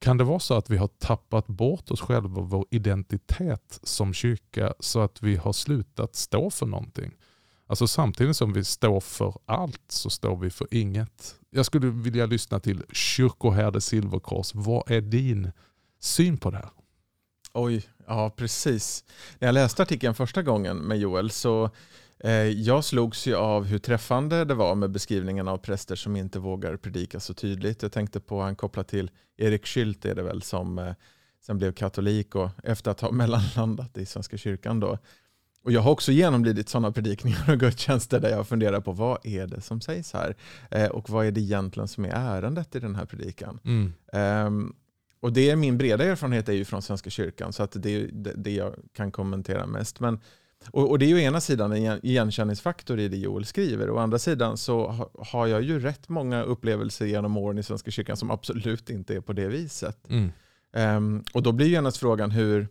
kan 0.00 0.16
det 0.16 0.24
vara 0.24 0.38
så 0.38 0.54
att 0.54 0.70
vi 0.70 0.76
har 0.76 0.88
tappat 0.88 1.46
bort 1.46 1.90
oss 1.90 2.00
själva, 2.00 2.40
vår 2.40 2.66
identitet 2.70 3.80
som 3.82 4.14
kyrka, 4.14 4.74
så 4.80 5.00
att 5.00 5.22
vi 5.22 5.36
har 5.36 5.52
slutat 5.52 6.16
stå 6.16 6.50
för 6.50 6.66
någonting? 6.66 7.12
Alltså 7.66 7.86
samtidigt 7.86 8.36
som 8.36 8.52
vi 8.52 8.64
står 8.64 9.00
för 9.00 9.38
allt 9.46 9.82
så 9.88 10.10
står 10.10 10.36
vi 10.36 10.50
för 10.50 10.66
inget. 10.70 11.34
Jag 11.50 11.66
skulle 11.66 11.86
vilja 11.86 12.26
lyssna 12.26 12.60
till 12.60 12.82
kyrkoherde 12.92 13.80
Silverkors. 13.80 14.54
Vad 14.54 14.90
är 14.90 15.00
din 15.00 15.52
syn 16.00 16.38
på 16.38 16.50
det 16.50 16.56
här? 16.56 16.70
Oj, 17.52 17.82
ja 18.06 18.30
precis. 18.30 19.04
När 19.38 19.48
jag 19.48 19.52
läste 19.52 19.82
artikeln 19.82 20.14
första 20.14 20.42
gången 20.42 20.76
med 20.76 20.98
Joel 20.98 21.30
så 21.30 21.70
jag 22.56 22.84
slogs 22.84 23.26
ju 23.26 23.34
av 23.34 23.64
hur 23.64 23.78
träffande 23.78 24.44
det 24.44 24.54
var 24.54 24.74
med 24.74 24.90
beskrivningen 24.90 25.48
av 25.48 25.58
präster 25.58 25.96
som 25.96 26.16
inte 26.16 26.38
vågar 26.38 26.76
predika 26.76 27.20
så 27.20 27.34
tydligt. 27.34 27.82
Jag 27.82 27.92
tänkte 27.92 28.20
på 28.20 28.40
han 28.40 28.56
kopplat 28.56 28.88
till 28.88 29.10
Erik 29.36 29.66
Skylt 29.66 30.04
är 30.04 30.14
det 30.14 30.22
väl 30.22 30.42
som 30.42 30.78
eh, 30.78 30.94
sen 31.46 31.58
blev 31.58 31.72
katolik 31.72 32.34
och 32.34 32.50
efter 32.64 32.90
att 32.90 33.00
ha 33.00 33.10
mellanlandat 33.12 33.98
i 33.98 34.06
Svenska 34.06 34.36
kyrkan 34.36 34.80
då. 34.80 34.98
Och 35.62 35.72
jag 35.72 35.80
har 35.80 35.90
också 35.90 36.12
genomlidit 36.12 36.68
sådana 36.68 36.92
predikningar 36.92 37.50
och 37.50 37.60
gudstjänster 37.60 38.20
där 38.20 38.30
jag 38.30 38.48
funderar 38.48 38.80
på 38.80 38.92
vad 38.92 39.26
är 39.26 39.46
det 39.46 39.60
som 39.60 39.80
sägs 39.80 40.12
här? 40.12 40.36
Eh, 40.70 40.88
och 40.88 41.10
vad 41.10 41.26
är 41.26 41.30
det 41.30 41.40
egentligen 41.40 41.88
som 41.88 42.04
är 42.04 42.10
ärendet 42.10 42.74
i 42.74 42.80
den 42.80 42.94
här 42.94 43.04
predikan? 43.04 43.60
Mm. 43.64 43.92
Um, 44.46 44.74
och 45.20 45.32
det 45.32 45.50
är 45.50 45.56
min 45.56 45.78
breda 45.78 46.04
erfarenhet 46.04 46.48
är 46.48 46.52
ju 46.52 46.64
från 46.64 46.82
Svenska 46.82 47.10
kyrkan 47.10 47.52
så 47.52 47.62
att 47.62 47.82
det 47.82 47.90
är 47.90 48.10
det 48.36 48.52
jag 48.52 48.74
kan 48.92 49.12
kommentera 49.12 49.66
mest. 49.66 50.00
Men 50.00 50.20
och, 50.68 50.90
och, 50.90 50.98
det 50.98 51.04
är 51.04 51.08
ju 51.08 51.22
ena 51.22 51.40
sidan 51.40 51.72
en 51.72 52.06
igenkänningsfaktor 52.06 52.98
i 53.00 53.08
det 53.08 53.16
Joel 53.16 53.44
skriver. 53.44 53.90
Å 53.90 53.98
andra 53.98 54.18
sidan 54.18 54.56
så 54.56 54.86
ha, 54.86 55.10
har 55.18 55.46
jag 55.46 55.62
ju 55.62 55.80
rätt 55.80 56.08
många 56.08 56.42
upplevelser 56.42 57.06
genom 57.06 57.36
åren 57.36 57.58
i 57.58 57.62
Svenska 57.62 57.90
kyrkan 57.90 58.16
som 58.16 58.30
absolut 58.30 58.90
inte 58.90 59.16
är 59.16 59.20
på 59.20 59.32
det 59.32 59.48
viset. 59.48 60.10
Mm. 60.10 60.32
Um, 60.72 61.24
och 61.32 61.42
då 61.42 61.52
blir 61.52 61.66
ju 61.66 61.72
genast 61.72 61.96
frågan 61.96 62.30
hur, 62.30 62.68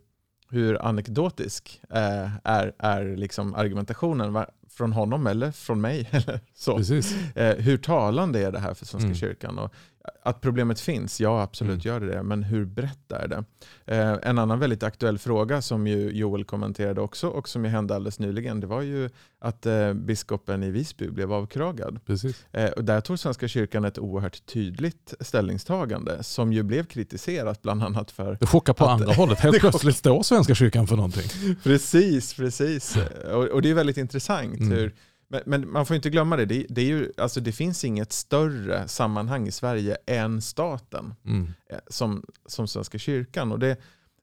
hur 0.49 0.85
anekdotisk 0.85 1.81
uh, 1.93 2.35
är, 2.43 2.73
är 2.77 3.17
liksom 3.17 3.55
argumentationen 3.55 4.33
va, 4.33 4.45
från 4.69 4.91
honom 4.91 5.27
eller 5.27 5.51
från 5.51 5.81
mig. 5.81 6.09
Eller 6.11 6.39
så. 6.53 6.77
Uh, 6.77 7.55
hur 7.57 7.77
talande 7.77 8.39
är 8.39 8.51
det 8.51 8.59
här 8.59 8.73
för 8.73 8.85
Svenska 8.85 9.05
mm. 9.05 9.17
kyrkan? 9.17 9.59
Och 9.59 9.73
att 10.23 10.41
problemet 10.41 10.79
finns, 10.79 11.21
ja 11.21 11.41
absolut 11.41 11.85
mm. 11.85 11.93
gör 11.93 12.13
det. 12.13 12.23
Men 12.23 12.43
hur 12.43 12.65
brett 12.65 13.11
är 13.11 13.27
det? 13.27 13.43
Eh, 13.85 14.17
en 14.23 14.39
annan 14.39 14.59
väldigt 14.59 14.83
aktuell 14.83 15.17
fråga 15.17 15.61
som 15.61 15.87
ju 15.87 16.11
Joel 16.11 16.43
kommenterade 16.43 17.01
också 17.01 17.27
och 17.27 17.49
som 17.49 17.65
ju 17.65 17.71
hände 17.71 17.95
alldeles 17.95 18.19
nyligen, 18.19 18.59
det 18.59 18.67
var 18.67 18.81
ju 18.81 19.09
att 19.41 19.65
eh, 19.65 19.93
biskopen 19.93 20.63
i 20.63 20.71
Visby 20.71 21.09
blev 21.09 21.33
avkragad. 21.33 21.99
Precis. 22.05 22.45
Eh, 22.51 22.69
och 22.69 22.83
där 22.83 23.01
tog 23.01 23.19
Svenska 23.19 23.47
kyrkan 23.47 23.85
ett 23.85 23.99
oerhört 23.99 24.45
tydligt 24.45 25.13
ställningstagande 25.19 26.23
som 26.23 26.53
ju 26.53 26.63
blev 26.63 26.85
kritiserat 26.85 27.61
bland 27.61 27.83
annat 27.83 28.11
för... 28.11 28.37
Det 28.39 28.45
chockar 28.45 28.73
på 28.73 28.85
att, 28.85 29.01
andra 29.01 29.13
hållet, 29.13 29.39
helt 29.39 29.59
plötsligt 29.59 29.95
står 29.95 30.23
Svenska 30.23 30.55
kyrkan 30.55 30.87
för 30.87 30.95
någonting. 30.95 31.55
precis, 31.63 32.33
precis. 32.33 32.97
Och, 33.33 33.43
och 33.43 33.61
det 33.61 33.69
är 33.69 33.73
väldigt 33.73 33.97
intressant 33.97 34.59
mm. 34.59 34.71
hur 34.71 34.95
men, 35.29 35.41
men, 35.45 35.71
man 35.71 35.85
får 35.85 35.95
inte 35.95 36.09
glömma 36.09 36.37
det, 36.37 36.45
det, 36.45 36.65
det, 36.69 36.81
är 36.81 36.85
ju, 36.85 37.11
alltså 37.17 37.39
det 37.39 37.51
finns 37.51 37.85
inget 37.85 38.11
större 38.11 38.87
sammanhang 38.87 39.47
i 39.47 39.51
Sverige 39.51 39.97
än 40.05 40.41
staten 40.41 41.13
mm. 41.25 41.47
Eh, 41.69 41.79
som, 41.87 42.25
som 42.45 42.67
Svenska 42.67 42.97
kyrkan. 42.97 43.51
Och 43.51 43.59
det, 43.59 43.77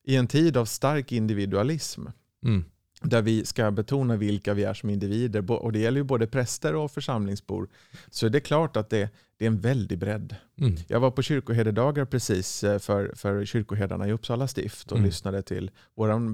I 0.04 0.16
en 0.16 0.26
tid 0.26 0.56
av 0.56 0.64
stark 0.64 1.12
individualism, 1.12 2.06
mm. 2.44 2.64
där 3.02 3.22
vi 3.22 3.44
ska 3.44 3.70
betona 3.70 4.16
vilka 4.16 4.54
vi 4.54 4.64
är 4.64 4.74
som 4.74 4.90
individer, 4.90 5.50
och 5.50 5.72
det 5.72 5.78
gäller 5.78 5.98
ju 5.98 6.04
både 6.04 6.26
präster 6.26 6.74
och 6.74 6.90
församlingsbor, 6.90 7.68
så 8.10 8.26
är 8.26 8.30
det 8.30 8.40
klart 8.40 8.76
att 8.76 8.90
det, 8.90 9.10
det 9.36 9.44
är 9.44 9.50
en 9.50 9.60
väldig 9.60 9.98
bredd. 9.98 10.36
Mm. 10.60 10.76
Jag 10.88 11.00
var 11.00 11.10
på 11.10 11.22
kyrkoherdedagar 11.22 12.04
precis 12.04 12.64
eh, 12.64 12.78
för, 12.78 13.12
för 13.14 13.44
kyrkoherdarna 13.44 14.08
i 14.08 14.12
Uppsala 14.12 14.48
stift 14.48 14.92
och 14.92 14.98
mm. 14.98 15.06
lyssnade 15.06 15.42
till 15.42 15.70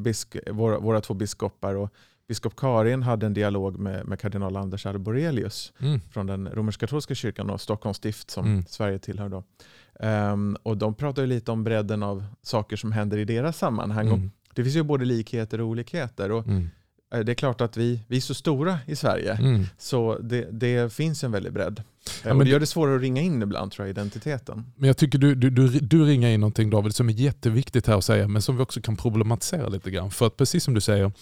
bisk, 0.02 0.36
våra, 0.50 0.78
våra 0.78 1.00
två 1.00 1.14
biskopar. 1.14 1.74
Och 1.74 1.94
biskop 2.32 2.56
Karin 2.56 3.02
hade 3.02 3.26
en 3.26 3.34
dialog 3.34 3.78
med, 3.78 4.06
med 4.06 4.20
kardinal 4.20 4.56
Anders 4.56 4.86
Arborelius 4.86 5.72
mm. 5.78 6.00
från 6.10 6.26
den 6.26 6.48
romersk-katolska 6.48 7.14
kyrkan 7.14 7.50
och 7.50 7.60
Stockholms 7.60 7.96
stift 7.96 8.30
som 8.30 8.46
mm. 8.46 8.64
Sverige 8.68 8.98
tillhör. 8.98 9.28
Då. 9.28 9.44
Um, 10.06 10.56
och 10.62 10.76
de 10.76 10.94
pratar 10.94 11.26
lite 11.26 11.50
om 11.50 11.64
bredden 11.64 12.02
av 12.02 12.24
saker 12.42 12.76
som 12.76 12.92
händer 12.92 13.18
i 13.18 13.24
deras 13.24 13.58
sammanhang. 13.58 14.06
Mm. 14.06 14.30
Och 14.48 14.54
det 14.54 14.62
finns 14.62 14.76
ju 14.76 14.82
både 14.82 15.04
likheter 15.04 15.60
och 15.60 15.68
olikheter. 15.68 16.30
Och 16.30 16.46
mm. 16.46 16.70
eh, 17.14 17.20
Det 17.20 17.32
är 17.32 17.34
klart 17.34 17.60
att 17.60 17.76
vi, 17.76 18.00
vi 18.08 18.16
är 18.16 18.20
så 18.20 18.34
stora 18.34 18.78
i 18.86 18.96
Sverige, 18.96 19.32
mm. 19.32 19.64
så 19.78 20.18
det, 20.18 20.48
det 20.50 20.92
finns 20.92 21.24
en 21.24 21.32
väldig 21.32 21.52
bredd. 21.52 21.82
Ja, 22.24 22.34
men 22.34 22.44
det 22.46 22.50
gör 22.50 22.60
det 22.60 22.66
svårare 22.66 22.96
att 22.96 23.02
ringa 23.02 23.22
in 23.22 23.42
ibland 23.42 23.72
tror 23.72 23.86
jag, 23.86 23.90
identiteten. 23.90 24.64
Men 24.76 24.86
jag 24.86 24.96
tycker 24.96 25.18
du, 25.18 25.34
du, 25.34 25.50
du, 25.50 25.68
du 25.68 26.04
ringar 26.04 26.28
in 26.28 26.40
någonting 26.40 26.70
David 26.70 26.94
som 26.94 27.08
är 27.08 27.12
jätteviktigt 27.12 27.86
här 27.86 27.96
att 27.96 28.04
säga, 28.04 28.28
men 28.28 28.42
som 28.42 28.56
vi 28.56 28.62
också 28.62 28.80
kan 28.80 28.96
problematisera 28.96 29.68
lite 29.68 29.90
grann. 29.90 30.10
För 30.10 30.26
att 30.26 30.36
precis 30.36 30.64
som 30.64 30.74
du 30.74 30.80
säger, 30.80 31.12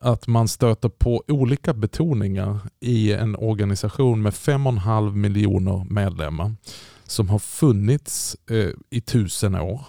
att 0.00 0.26
man 0.26 0.48
stöter 0.48 0.88
på 0.88 1.24
olika 1.28 1.74
betoningar 1.74 2.58
i 2.80 3.12
en 3.12 3.36
organisation 3.36 4.22
med 4.22 4.32
5,5 4.32 5.14
miljoner 5.14 5.86
medlemmar 5.90 6.54
som 7.04 7.28
har 7.28 7.38
funnits 7.38 8.36
eh, 8.50 8.70
i 8.90 9.00
tusen 9.00 9.54
år 9.54 9.80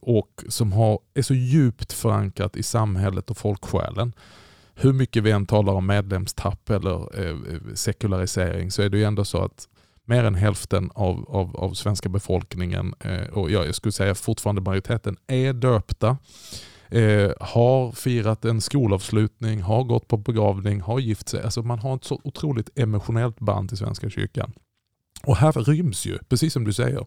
och 0.00 0.44
som 0.48 0.72
har, 0.72 0.98
är 1.14 1.22
så 1.22 1.34
djupt 1.34 1.92
förankrat 1.92 2.56
i 2.56 2.62
samhället 2.62 3.30
och 3.30 3.38
folksjälen. 3.38 4.12
Hur 4.74 4.92
mycket 4.92 5.22
vi 5.22 5.30
än 5.30 5.46
talar 5.46 5.72
om 5.72 5.86
medlemstapp 5.86 6.70
eller 6.70 7.26
eh, 7.26 7.36
sekularisering 7.74 8.70
så 8.70 8.82
är 8.82 8.88
det 8.88 8.98
ju 8.98 9.04
ändå 9.04 9.24
så 9.24 9.44
att 9.44 9.68
mer 10.04 10.24
än 10.24 10.34
hälften 10.34 10.90
av, 10.94 11.24
av, 11.28 11.56
av 11.56 11.74
svenska 11.74 12.08
befolkningen, 12.08 12.94
eh, 13.00 13.26
och 13.26 13.50
jag 13.50 13.74
skulle 13.74 13.92
säga 13.92 14.14
fortfarande 14.14 14.62
majoriteten, 14.62 15.16
är 15.26 15.52
döpta 15.52 16.16
eh, 16.92 17.32
har 17.40 17.92
firat 17.92 18.44
en 18.44 18.60
skolavslutning, 18.60 19.62
har 19.62 19.84
gått 19.84 20.08
på 20.08 20.16
begravning, 20.16 20.80
har 20.80 20.98
gift 20.98 21.28
sig. 21.28 21.42
Alltså 21.42 21.62
man 21.62 21.78
har 21.78 21.96
ett 21.96 22.04
så 22.04 22.20
otroligt 22.24 22.78
emotionellt 22.78 23.40
band 23.40 23.68
till 23.68 23.78
Svenska 23.78 24.10
kyrkan. 24.10 24.52
Och 25.22 25.36
här 25.36 25.52
ryms 25.52 26.06
ju, 26.06 26.18
precis 26.28 26.52
som 26.52 26.64
du 26.64 26.72
säger, 26.72 27.06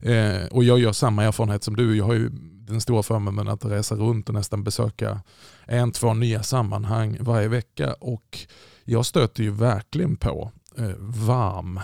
eh, 0.00 0.46
och 0.50 0.64
jag 0.64 0.78
gör 0.78 0.92
samma 0.92 1.24
erfarenhet 1.24 1.64
som 1.64 1.76
du. 1.76 1.96
Jag 1.96 2.04
har 2.04 2.14
ju 2.14 2.28
den 2.66 2.80
stora 2.80 3.02
förmånen 3.02 3.48
att 3.48 3.64
resa 3.64 3.94
runt 3.94 4.28
och 4.28 4.34
nästan 4.34 4.64
besöka 4.64 5.20
en, 5.66 5.92
två 5.92 6.14
nya 6.14 6.42
sammanhang 6.42 7.16
varje 7.20 7.48
vecka. 7.48 7.94
Och 8.00 8.38
jag 8.84 9.06
stöter 9.06 9.42
ju 9.42 9.50
verkligen 9.50 10.16
på 10.16 10.50
eh, 10.78 10.94
varm 10.98 11.80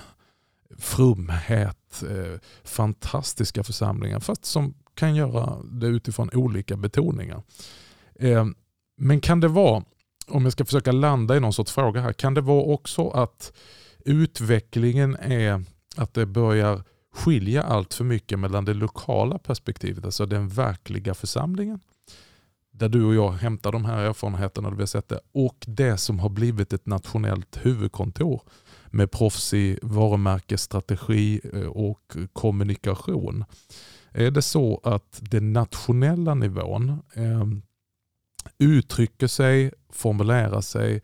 frumhet, 0.79 2.03
eh, 2.03 2.41
fantastiska 2.65 3.65
församlingar 3.65 4.21
fast 4.21 4.45
som 4.45 4.75
kan 4.95 5.15
göra 5.15 5.59
det 5.65 5.87
utifrån 5.87 6.31
olika 6.33 6.77
betoningar. 6.77 7.43
Eh, 8.15 8.47
men 8.97 9.21
kan 9.21 9.41
det 9.41 9.49
vara, 9.49 9.85
om 10.27 10.45
jag 10.45 10.53
ska 10.53 10.65
försöka 10.65 10.93
landa 10.93 11.37
i 11.37 11.41
någon 11.41 11.53
sorts 11.53 11.73
fråga 11.73 12.01
här, 12.01 12.13
kan 12.13 12.35
det 12.35 12.41
vara 12.41 12.63
också 12.63 13.09
att 13.09 13.53
utvecklingen 14.05 15.17
är 15.17 15.65
att 15.97 16.15
det 16.15 16.27
börjar 16.27 16.83
skilja 17.15 17.63
allt 17.63 17.95
för 17.95 18.05
mycket 18.05 18.39
mellan 18.39 18.65
det 18.65 18.75
lokala 18.75 19.39
perspektivet, 19.39 20.05
alltså 20.05 20.27
den 20.27 20.49
verkliga 20.49 21.15
församlingen, 21.15 21.81
där 22.71 22.89
du 22.89 23.05
och 23.05 23.15
jag 23.15 23.33
hämtar 23.33 23.73
de 23.73 23.85
här 23.85 24.03
erfarenheterna 24.03 24.71
vi 24.71 24.79
har 24.79 24.87
sett 24.87 25.09
det, 25.09 25.21
och 25.33 25.65
det 25.67 25.97
som 25.97 26.19
har 26.19 26.29
blivit 26.29 26.73
ett 26.73 26.87
nationellt 26.87 27.59
huvudkontor 27.63 28.43
med 28.87 29.11
proffsig 29.11 29.79
varumärkesstrategi 29.83 31.41
eh, 31.53 31.67
och 31.67 32.17
kommunikation. 32.33 33.45
Är 34.13 34.31
det 34.31 34.43
så 34.43 34.81
att 34.85 35.23
den 35.31 35.53
nationella 35.53 36.35
nivån 36.35 37.03
eh, 37.15 37.47
uttrycker 38.59 39.27
sig, 39.27 39.73
formulerar 39.91 40.61
sig 40.61 41.03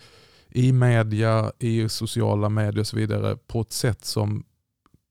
i 0.50 0.72
media, 0.72 1.52
i 1.58 1.88
sociala 1.88 2.48
medier 2.48 2.80
och 2.80 2.86
så 2.86 2.96
vidare 2.96 3.36
på 3.36 3.60
ett 3.60 3.72
sätt 3.72 4.04
som 4.04 4.44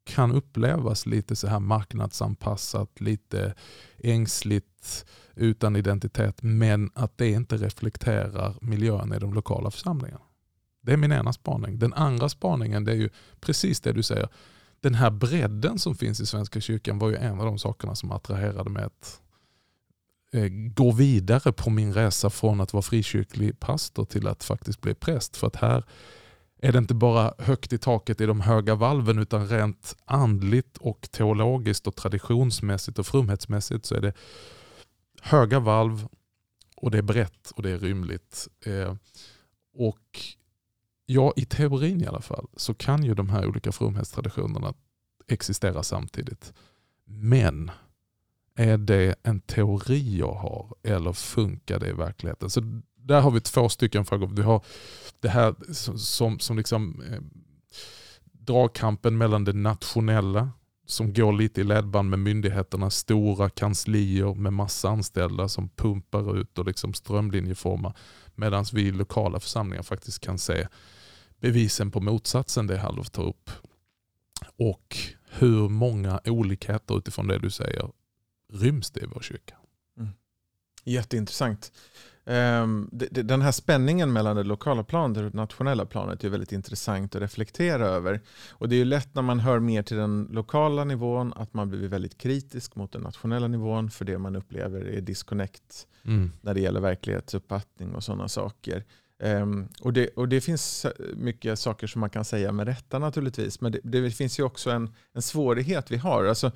kan 0.08 0.32
upplevas 0.32 1.06
lite 1.06 1.36
så 1.36 1.48
här 1.48 1.60
marknadsanpassat, 1.60 3.02
lite 3.02 3.54
ängsligt, 3.98 5.06
utan 5.36 5.76
identitet, 5.76 6.42
men 6.42 6.92
att 6.94 7.18
det 7.18 7.30
inte 7.30 7.58
reflekterar 7.58 8.56
miljön 8.62 9.14
i 9.14 9.20
de 9.20 9.34
lokala 9.34 9.72
församlingarna. 9.72 10.24
Det 10.82 10.94
är 10.94 10.98
min 10.98 11.12
ena 11.12 11.34
spaning. 11.34 11.80
Den 11.80 11.94
andra 11.94 12.30
spaningen 12.30 12.84
det 12.84 12.92
är 12.92 12.96
ju 12.96 13.10
precis 13.40 13.80
det 13.82 13.94
du 13.94 14.04
säger. 14.04 14.30
Den 14.82 14.96
här 14.96 15.12
bredden 15.12 15.80
som 15.80 15.96
finns 15.96 16.20
i 16.20 16.26
Svenska 16.26 16.62
kyrkan 16.62 17.00
var 17.00 17.10
ju 17.10 17.16
en 17.16 17.40
av 17.40 17.46
de 17.46 17.60
sakerna 17.60 17.96
som 17.96 18.12
attraherade 18.12 18.70
mig 18.70 18.84
att 18.84 19.22
eh, 20.34 20.48
gå 20.76 20.92
vidare 20.92 21.52
på 21.54 21.70
min 21.70 21.94
resa 21.94 22.30
från 22.30 22.62
att 22.62 22.74
vara 22.74 22.82
frikyrklig 22.82 23.60
pastor 23.60 24.06
till 24.06 24.28
att 24.28 24.44
faktiskt 24.44 24.82
bli 24.82 24.94
präst. 24.94 25.38
För 25.38 25.48
att 25.48 25.56
här 25.56 25.84
är 26.62 26.72
det 26.72 26.78
inte 26.78 26.94
bara 26.94 27.34
högt 27.38 27.74
i 27.74 27.78
taket 27.78 28.22
i 28.22 28.26
de 28.26 28.42
höga 28.42 28.76
valven 28.76 29.20
utan 29.20 29.48
rent 29.48 29.96
andligt 30.06 30.78
och 30.78 31.08
teologiskt 31.12 31.88
och 31.88 31.96
traditionsmässigt 31.96 33.00
och 33.00 33.08
frumhetsmässigt 33.08 33.86
så 33.86 33.96
är 33.96 34.02
det 34.02 34.14
höga 35.22 35.60
valv 35.60 36.08
och 36.76 36.92
det 36.92 36.98
är 36.98 37.02
brett 37.02 37.52
och 37.52 37.64
det 37.64 37.70
är 37.70 37.80
rymligt. 37.80 38.48
Eh, 38.66 38.96
och 39.74 40.20
ja, 41.10 41.34
i 41.36 41.46
teorin 41.46 42.02
i 42.02 42.08
alla 42.08 42.22
fall 42.22 42.48
så 42.56 42.74
kan 42.74 43.04
ju 43.04 43.14
de 43.14 43.30
här 43.30 43.48
olika 43.48 43.72
fromhetstraditionerna 43.72 44.74
existera 45.28 45.84
samtidigt. 45.84 46.54
Men 47.06 47.72
är 48.56 48.78
det 48.78 49.16
en 49.24 49.40
teori 49.40 50.18
jag 50.18 50.34
har 50.34 50.74
eller 50.84 51.14
funkar 51.14 51.80
det 51.80 51.90
i 51.90 51.94
verkligheten? 51.94 52.50
Så 52.50 52.82
där 52.96 53.22
har 53.22 53.32
vi 53.32 53.42
två 53.42 53.70
stycken 53.70 54.06
frågor. 54.06 54.28
Vi 54.28 54.42
har 54.42 54.66
det 55.20 55.30
här 55.30 55.56
som, 55.96 56.40
som 56.40 56.58
liksom 56.58 57.02
eh, 57.12 57.22
dragkampen 58.32 59.18
mellan 59.18 59.44
det 59.44 59.54
nationella 59.54 60.50
som 60.86 61.14
går 61.14 61.34
lite 61.34 61.62
i 61.62 61.64
ledband 61.64 62.10
med 62.10 62.20
myndigheterna, 62.20 62.90
stora 62.90 63.50
kanslier 63.50 64.34
med 64.36 64.54
massa 64.54 64.90
anställda 64.90 65.50
som 65.50 65.70
pumpar 65.70 66.38
ut 66.38 66.58
och 66.58 66.66
liksom 66.66 66.94
strömlinjeformar. 66.94 67.94
Medan 68.36 68.66
vi 68.74 68.82
i 68.82 68.92
lokala 68.92 69.40
församlingar 69.40 69.84
faktiskt 69.84 70.20
kan 70.20 70.38
se 70.38 70.68
bevisen 71.42 71.92
på 71.92 72.02
motsatsen 72.02 72.68
det 72.68 72.78
Hallof 72.78 73.10
tar 73.10 73.24
upp. 73.24 73.50
Och 74.58 74.98
hur 75.30 75.70
många 75.70 76.20
olikheter 76.26 76.98
utifrån 76.98 77.28
det 77.28 77.40
du 77.40 77.50
säger 77.50 77.92
ryms 78.54 78.92
det 78.92 79.00
i 79.00 79.06
vår 79.06 79.22
kyrka. 79.22 79.56
Mm. 79.98 80.10
Jätteintressant. 80.84 81.72
Ehm, 82.30 82.90
den 83.12 83.42
här 83.42 83.52
spänningen 83.52 84.14
mellan 84.14 84.36
det 84.36 84.44
lokala 84.44 84.84
planet 84.84 85.18
och 85.18 85.24
det 85.24 85.34
nationella 85.34 85.86
planet 85.86 86.24
är 86.24 86.30
väldigt 86.30 86.52
intressant 86.52 87.16
att 87.16 87.22
reflektera 87.22 87.86
över. 87.86 88.22
Och 88.50 88.70
Det 88.70 88.76
är 88.76 88.86
lätt 88.86 89.16
när 89.16 89.22
man 89.22 89.40
hör 89.40 89.60
mer 89.60 89.84
till 89.84 89.98
den 89.98 90.28
lokala 90.32 90.84
nivån 90.84 91.34
att 91.36 91.54
man 91.54 91.70
blir 91.70 91.88
väldigt 91.88 92.18
kritisk 92.18 92.76
mot 92.76 92.92
den 92.92 93.02
nationella 93.02 93.48
nivån 93.48 93.90
för 93.90 94.06
det 94.06 94.18
man 94.18 94.36
upplever 94.36 94.82
är 94.82 95.02
disconnect 95.02 95.88
mm. 96.06 96.32
när 96.42 96.54
det 96.54 96.60
gäller 96.60 96.80
verklighetsuppfattning 96.80 97.96
och 97.96 98.04
sådana 98.04 98.28
saker. 98.28 98.84
Um, 99.20 99.70
och, 99.82 99.94
det, 99.94 100.08
och 100.08 100.30
det 100.30 100.42
finns 100.42 100.86
eh, 100.86 100.92
mycket 101.16 101.60
saker 101.60 101.88
som 101.88 102.00
man 102.02 102.10
kan 102.10 102.26
säga 102.26 102.52
med 102.52 102.68
rätta 102.68 103.00
naturligtvis. 103.00 103.62
Men 103.62 103.72
det, 103.72 103.80
det 103.84 104.12
finns 104.12 104.40
ju 104.40 104.44
också 104.44 104.70
en, 104.70 104.94
en 105.14 105.22
svårighet 105.22 105.92
vi 105.92 105.98
har. 105.98 106.26
Alltså, 106.26 106.52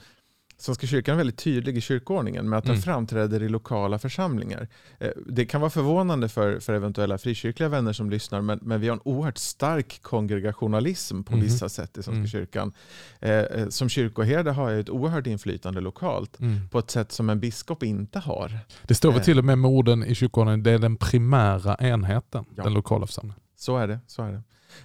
Svenska 0.62 0.88
kyrkan 0.88 1.14
är 1.14 1.18
väldigt 1.18 1.38
tydlig 1.38 1.78
i 1.78 1.82
kyrkoordningen 1.82 2.50
med 2.50 2.58
att 2.58 2.64
den 2.64 2.74
mm. 2.74 2.82
framträder 2.82 3.44
i 3.44 3.50
lokala 3.50 4.00
församlingar. 4.00 4.68
Eh, 5.00 5.10
det 5.26 5.46
kan 5.46 5.62
vara 5.62 5.72
förvånande 5.72 6.30
för, 6.30 6.60
för 6.60 6.74
eventuella 6.74 7.18
frikyrkliga 7.18 7.70
vänner 7.70 7.94
som 7.94 8.10
lyssnar 8.10 8.42
men, 8.42 8.60
men 8.62 8.82
vi 8.82 8.88
har 8.88 8.96
en 8.96 9.02
oerhört 9.06 9.38
stark 9.38 10.00
kongregationalism 10.02 11.24
på 11.24 11.34
mm. 11.34 11.46
vissa 11.46 11.70
sätt 11.70 11.98
i 11.98 12.04
Svenska 12.04 12.12
mm. 12.12 12.28
kyrkan. 12.28 12.74
Eh, 13.20 13.32
eh, 13.32 13.70
som 13.70 13.90
kyrkoherde 13.90 14.52
har 14.52 14.70
jag 14.70 14.80
ett 14.80 14.90
oerhört 14.90 15.28
inflytande 15.28 15.82
lokalt 15.82 16.40
mm. 16.40 16.70
på 16.70 16.80
ett 16.80 16.92
sätt 16.92 17.12
som 17.12 17.30
en 17.30 17.40
biskop 17.40 17.84
inte 17.84 18.20
har. 18.20 18.60
Det 18.84 18.96
står 18.96 19.12
väl 19.12 19.22
till 19.22 19.40
och 19.40 19.46
med 19.46 19.58
med 19.58 19.72
orden 19.72 20.04
i 20.04 20.16
kyrkoordningen, 20.16 20.64
det 20.64 20.72
är 20.72 20.80
den 20.80 20.98
primära 20.98 21.76
enheten, 21.76 22.46
ja. 22.56 22.64
den 22.64 22.74
lokala 22.74 23.08
församlingen. 23.08 23.40
Så 23.58 23.78
är 23.78 23.88
det. 23.88 24.00
Så 24.08 24.24
är 24.24 24.32
det. 24.32 24.42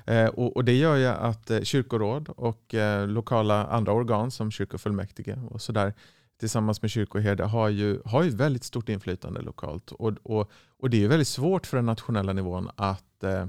Eh, 0.07 0.27
och, 0.27 0.57
och, 0.57 0.65
det 0.65 0.73
gör 0.73 0.97
ju 0.97 1.07
att 1.07 1.51
eh, 1.51 1.61
kyrkoråd 1.61 2.29
och 2.29 2.75
eh, 2.75 3.09
lokala 3.09 3.67
andra 3.67 3.93
organ 3.93 4.31
som 4.31 4.51
kyrkofullmäktige 4.51 5.39
och 5.51 5.63
sådär 5.63 5.95
tillsammans 6.41 6.83
med 6.83 6.91
kyrkoherde 6.91 7.45
har 7.45 7.69
ju, 7.69 8.01
har 8.05 8.23
ju 8.23 8.31
väldigt 8.31 8.65
stort 8.65 8.89
inflytande 8.89 9.41
lokalt. 9.41 9.93
Och, 9.93 10.13
och, 10.23 10.51
och 10.79 10.91
det 10.91 11.05
är 11.05 11.09
väldigt 11.09 11.29
svårt 11.29 11.67
för 11.67 11.77
den 11.77 11.87
nationella 11.87 12.33
nivån 12.33 12.71
att 12.77 13.25
eh, 13.25 13.47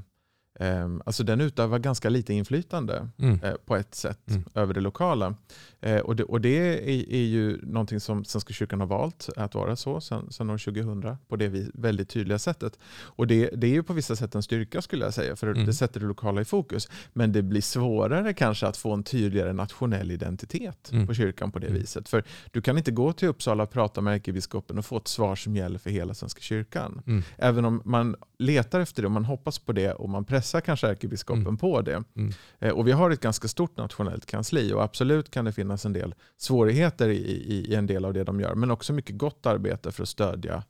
alltså 1.05 1.23
den 1.23 1.41
utövar 1.41 1.79
ganska 1.79 2.09
lite 2.09 2.33
inflytande 2.33 3.07
mm. 3.17 3.39
Eh, 3.43 3.53
på 3.65 3.75
ett 3.75 3.95
sätt 3.95 4.29
mm. 4.29 4.43
över 4.53 4.73
det 4.73 4.81
lokala. 4.81 5.35
Eh, 5.81 5.99
och 5.99 6.15
det, 6.15 6.23
och 6.23 6.41
det 6.41 6.57
är, 6.57 6.89
är, 7.13 7.25
ju 7.25 7.59
någonting 7.63 7.99
som 7.99 8.25
Svenska 8.25 8.53
kyrkan 8.53 8.79
har 8.79 8.87
valt 8.87 9.29
att 9.35 9.55
vara 9.55 9.75
så 9.75 10.01
sedan, 10.01 10.31
sedan 10.31 10.49
år 10.49 10.57
2000 10.57 11.17
på 11.27 11.35
det 11.35 11.69
väldigt 11.73 12.09
tydliga 12.09 12.39
sättet. 12.39 12.79
Och 12.99 13.27
det, 13.27 13.49
det 13.53 13.67
är 13.67 13.71
ju 13.71 13.83
på 13.83 13.93
vissa 13.93 14.15
sätt 14.15 14.35
en 14.35 14.43
styrka 14.43 14.81
skulle 14.81 15.05
jag 15.05 15.13
säga 15.13 15.35
för 15.35 15.47
mm. 15.47 15.65
det 15.65 15.73
sätter 15.73 15.99
det 15.99 16.05
lokala 16.05 16.41
i 16.41 16.45
fokus. 16.45 16.89
Men 17.13 17.31
det 17.31 17.41
blir 17.41 17.61
svårare 17.61 18.33
kanske 18.33 18.67
att 18.67 18.77
få 18.77 18.93
en 18.93 19.03
tydligare 19.03 19.53
nationell 19.53 20.11
identitet 20.11 20.91
mm. 20.91 21.07
på 21.07 21.13
kyrkan 21.13 21.51
på 21.51 21.59
det 21.59 21.67
mm. 21.67 21.79
viset. 21.79 22.09
För 22.09 22.23
du 22.51 22.61
kan 22.61 22.77
inte 22.77 22.91
gå 22.91 23.13
till 23.13 23.27
Uppsala 23.27 23.63
och 23.63 23.71
prata 23.71 24.01
med 24.01 24.15
ärkebiskopen 24.15 24.77
och 24.77 24.85
få 24.85 24.97
ett 24.97 25.07
svar 25.07 25.35
som 25.35 25.55
gäller 25.55 25.79
för 25.79 25.89
hela 25.89 26.13
Svenska 26.13 26.41
kyrkan. 26.41 27.01
Mm. 27.07 27.23
Även 27.37 27.65
om 27.65 27.81
man 27.85 28.15
letar 28.39 28.79
efter 28.79 29.01
det 29.01 29.05
och 29.05 29.11
man 29.11 29.25
hoppas 29.25 29.59
på 29.59 29.71
det 29.71 29.91
och 29.91 30.09
man 30.09 30.25
pressar 30.25 30.46
kanske 30.61 30.87
ärkebiskopen 30.87 31.41
mm. 31.41 31.57
på 31.57 31.81
det. 31.81 32.03
Mm. 32.15 32.33
Eh, 32.59 32.71
och 32.71 32.87
vi 32.87 32.91
har 32.91 33.11
ett 33.11 33.19
ganska 33.19 33.47
stort 33.47 33.77
nationellt 33.77 34.25
kansli 34.25 34.73
och 34.73 34.83
absolut 34.83 35.31
kan 35.31 35.45
det 35.45 35.51
finnas 35.51 35.85
en 35.85 35.93
del 35.93 36.15
svårigheter 36.37 37.09
i, 37.09 37.17
i, 37.17 37.71
i 37.71 37.75
en 37.75 37.87
del 37.87 38.05
av 38.05 38.13
det 38.13 38.23
de 38.23 38.39
gör. 38.39 38.55
Men 38.55 38.71
också 38.71 38.93
mycket 38.93 39.17
gott 39.17 39.45
arbete 39.45 39.91
för 39.91 40.03
att 40.03 40.09
stödja, 40.09 40.63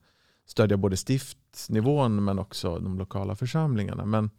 stödja 0.47 0.77
både 0.77 0.97
stiftsnivån 0.97 2.23
men 2.23 2.39
också 2.39 2.79
de 2.79 2.97
lokala 2.97 3.35
församlingarna. 3.35 4.05
Men, 4.05 4.29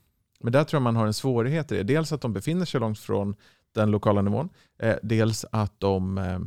men 0.41 0.53
där 0.53 0.65
tror 0.65 0.79
jag 0.79 0.83
man 0.83 0.97
har 0.97 1.07
en 1.07 1.15
svårighet 1.15 1.73
i 1.73 1.77
det. 1.77 1.83
Dels 1.83 2.13
att 2.13 2.21
de 2.21 2.33
befinner 2.33 2.65
sig 2.65 2.81
långt 2.81 2.99
från 2.99 3.35
den 3.75 3.91
lokala 3.91 4.23
nivån. 4.23 4.49
Eh, 4.79 4.97
dels 5.03 5.45
att 5.53 5.81
de 5.81 6.19
eh, 6.19 6.41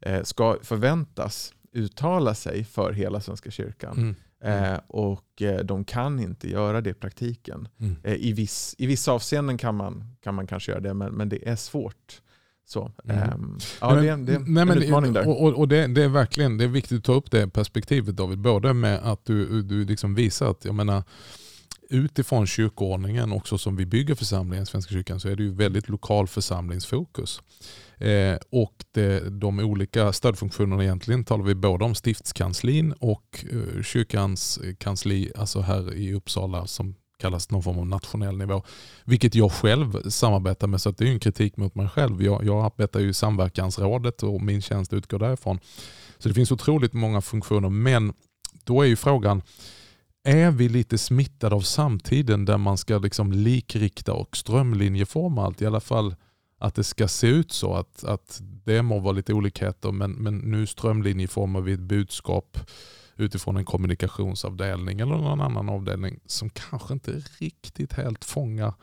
eh 0.00 0.22
ska 0.22 0.56
förväntas 0.62 1.54
uttala 1.72 2.34
sig 2.34 2.64
för 2.64 2.92
hela 2.92 3.20
Svenska 3.20 3.50
kyrkan. 3.50 3.96
Mm. 3.96 4.14
Mm. 4.42 4.74
Eh, 4.74 4.80
och 4.86 5.42
eh, 5.42 5.58
de 5.58 5.84
kan 5.84 6.20
inte 6.20 6.50
göra 6.50 6.80
det 6.80 6.90
i 6.90 6.94
praktiken. 6.94 7.68
Mm. 7.80 7.96
Eh, 8.04 8.14
I, 8.14 8.32
viss, 8.32 8.74
I 8.78 8.86
vissa 8.86 9.12
avseenden 9.12 9.58
kan 9.58 9.74
man, 9.74 10.04
kan 10.22 10.34
man 10.34 10.46
kanske 10.46 10.72
göra 10.72 10.80
det, 10.80 10.94
men, 10.94 11.12
men 11.12 11.28
det 11.28 11.48
är 11.48 11.56
svårt. 11.56 12.22
Så, 12.64 12.92
mm. 13.04 13.18
ähm, 13.18 13.58
ja, 13.80 13.94
nej, 13.94 14.04
det, 14.04 14.10
är, 14.10 14.16
det 14.16 14.38
nej, 14.38 14.62
en 14.62 14.82
utmaning 14.82 15.12
där. 15.12 15.28
Och, 15.28 15.54
och 15.54 15.68
det, 15.68 15.86
det, 15.86 16.02
är 16.02 16.08
verkligen 16.08 16.58
det 16.58 16.64
är 16.64 16.68
viktigt 16.68 16.98
att 16.98 17.04
ta 17.04 17.12
upp 17.12 17.30
det 17.30 17.48
perspektivet 17.48 18.16
David. 18.16 18.38
Både 18.38 18.74
med 18.74 18.98
att 18.98 19.24
du, 19.24 19.62
du 19.62 19.84
liksom 19.84 20.14
visar 20.14 20.50
att, 20.50 20.64
jag 20.64 20.74
menar, 20.74 21.02
utifrån 21.92 22.46
kyrkoordningen 22.46 23.32
också 23.32 23.58
som 23.58 23.76
vi 23.76 23.86
bygger 23.86 24.14
församlingen, 24.14 24.66
Svenska 24.66 24.92
kyrkan, 24.92 25.20
så 25.20 25.28
är 25.28 25.36
det 25.36 25.42
ju 25.42 25.54
väldigt 25.54 25.88
lokal 25.88 26.28
församlingsfokus. 26.28 27.42
Eh, 27.98 28.36
och 28.50 28.84
det, 28.92 29.40
de 29.40 29.60
olika 29.60 30.12
stödfunktionerna 30.12 30.82
egentligen 30.82 31.24
talar 31.24 31.44
vi 31.44 31.54
både 31.54 31.84
om 31.84 31.94
stiftskanslin 31.94 32.92
och 32.92 33.44
eh, 33.50 33.82
kyrkans 33.82 34.60
kansli, 34.78 35.32
alltså 35.36 35.60
här 35.60 35.94
i 35.94 36.14
Uppsala 36.14 36.66
som 36.66 36.94
kallas 37.22 37.50
någon 37.50 37.62
form 37.62 37.78
av 37.78 37.86
nationell 37.86 38.38
nivå. 38.38 38.62
Vilket 39.04 39.34
jag 39.34 39.52
själv 39.52 40.10
samarbetar 40.10 40.66
med, 40.66 40.80
så 40.80 40.90
det 40.90 41.04
är 41.04 41.08
en 41.08 41.20
kritik 41.20 41.56
mot 41.56 41.74
mig 41.74 41.88
själv. 41.88 42.22
Jag, 42.22 42.44
jag 42.44 42.64
arbetar 42.64 43.00
ju 43.00 43.08
i 43.08 43.14
samverkansrådet 43.14 44.22
och 44.22 44.42
min 44.42 44.62
tjänst 44.62 44.92
utgår 44.92 45.18
därifrån. 45.18 45.58
Så 46.18 46.28
det 46.28 46.34
finns 46.34 46.52
otroligt 46.52 46.92
många 46.92 47.20
funktioner, 47.20 47.68
men 47.68 48.12
då 48.64 48.82
är 48.82 48.86
ju 48.86 48.96
frågan, 48.96 49.42
är 50.24 50.50
vi 50.50 50.68
lite 50.68 50.98
smittade 50.98 51.54
av 51.54 51.60
samtiden 51.60 52.44
där 52.44 52.58
man 52.58 52.78
ska 52.78 52.98
liksom 52.98 53.32
likrikta 53.32 54.12
och 54.12 54.36
strömlinjeforma 54.36 55.44
allt? 55.44 55.62
I 55.62 55.66
alla 55.66 55.80
fall 55.80 56.14
att 56.58 56.74
det 56.74 56.84
ska 56.84 57.08
se 57.08 57.26
ut 57.26 57.52
så. 57.52 57.74
Att, 57.74 58.04
att 58.04 58.40
det 58.64 58.82
må 58.82 58.98
vara 58.98 59.12
lite 59.12 59.34
olikheter 59.34 59.92
men, 59.92 60.12
men 60.12 60.38
nu 60.38 60.66
strömlinjeformar 60.66 61.60
vi 61.60 61.72
ett 61.72 61.80
budskap 61.80 62.58
utifrån 63.16 63.56
en 63.56 63.64
kommunikationsavdelning 63.64 65.00
eller 65.00 65.16
någon 65.16 65.40
annan 65.40 65.68
avdelning 65.68 66.20
som 66.26 66.50
kanske 66.50 66.94
inte 66.94 67.22
riktigt 67.38 67.92
helt 67.92 68.24
fångar 68.24 68.74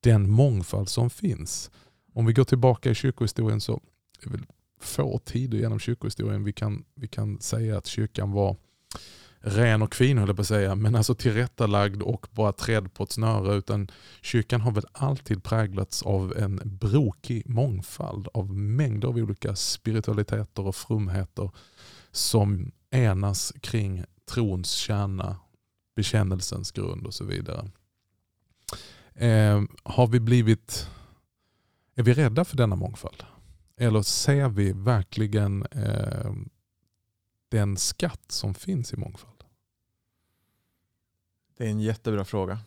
den 0.00 0.30
mångfald 0.30 0.88
som 0.88 1.10
finns. 1.10 1.70
Om 2.14 2.26
vi 2.26 2.32
går 2.32 2.44
tillbaka 2.44 2.90
i 2.90 2.94
kyrkohistorien 2.94 3.60
så 3.60 3.80
är 4.26 4.30
det 4.30 4.38
få 4.80 5.18
tider 5.18 5.58
genom 5.58 5.78
kyrkohistorien 5.78 6.44
vi 6.44 6.52
kan, 6.52 6.84
vi 6.94 7.08
kan 7.08 7.40
säga 7.40 7.78
att 7.78 7.86
kyrkan 7.86 8.32
var 8.32 8.56
ren 9.42 9.82
och 9.82 9.94
fin 9.94 10.18
höll 10.18 10.28
jag 10.28 10.36
på 10.36 10.42
att 10.42 10.48
säga, 10.48 10.74
men 10.74 10.96
alltså 10.96 11.14
tillrättalagd 11.14 12.02
och 12.02 12.26
bara 12.30 12.52
trädd 12.52 12.94
på 12.94 13.04
ett 13.04 13.12
snöre. 13.12 13.54
Utan 13.54 13.88
kyrkan 14.20 14.60
har 14.60 14.72
väl 14.72 14.86
alltid 14.92 15.44
präglats 15.44 16.02
av 16.02 16.36
en 16.36 16.60
brokig 16.64 17.48
mångfald 17.48 18.28
av 18.34 18.52
mängder 18.54 19.08
av 19.08 19.16
olika 19.16 19.56
spiritualiteter 19.56 20.66
och 20.66 20.76
frumheter 20.76 21.50
som 22.10 22.72
enas 22.90 23.52
kring 23.60 24.04
trons 24.30 24.70
kärna, 24.70 25.36
bekännelsens 25.96 26.72
grund 26.72 27.06
och 27.06 27.14
så 27.14 27.24
vidare. 27.24 27.70
Eh, 29.14 29.62
har 29.82 30.06
vi 30.06 30.20
blivit, 30.20 30.88
är 31.94 32.02
vi 32.02 32.14
rädda 32.14 32.44
för 32.44 32.56
denna 32.56 32.76
mångfald? 32.76 33.24
Eller 33.76 34.02
ser 34.02 34.48
vi 34.48 34.72
verkligen 34.72 35.66
eh, 35.70 36.32
den 37.50 37.76
skatt 37.76 38.24
som 38.28 38.54
finns 38.54 38.92
i 38.92 38.96
mångfald? 38.96 39.31
Det 41.62 41.66
är 41.66 41.70
en 41.70 41.80
jättebra 41.80 42.24
fråga. 42.24 42.58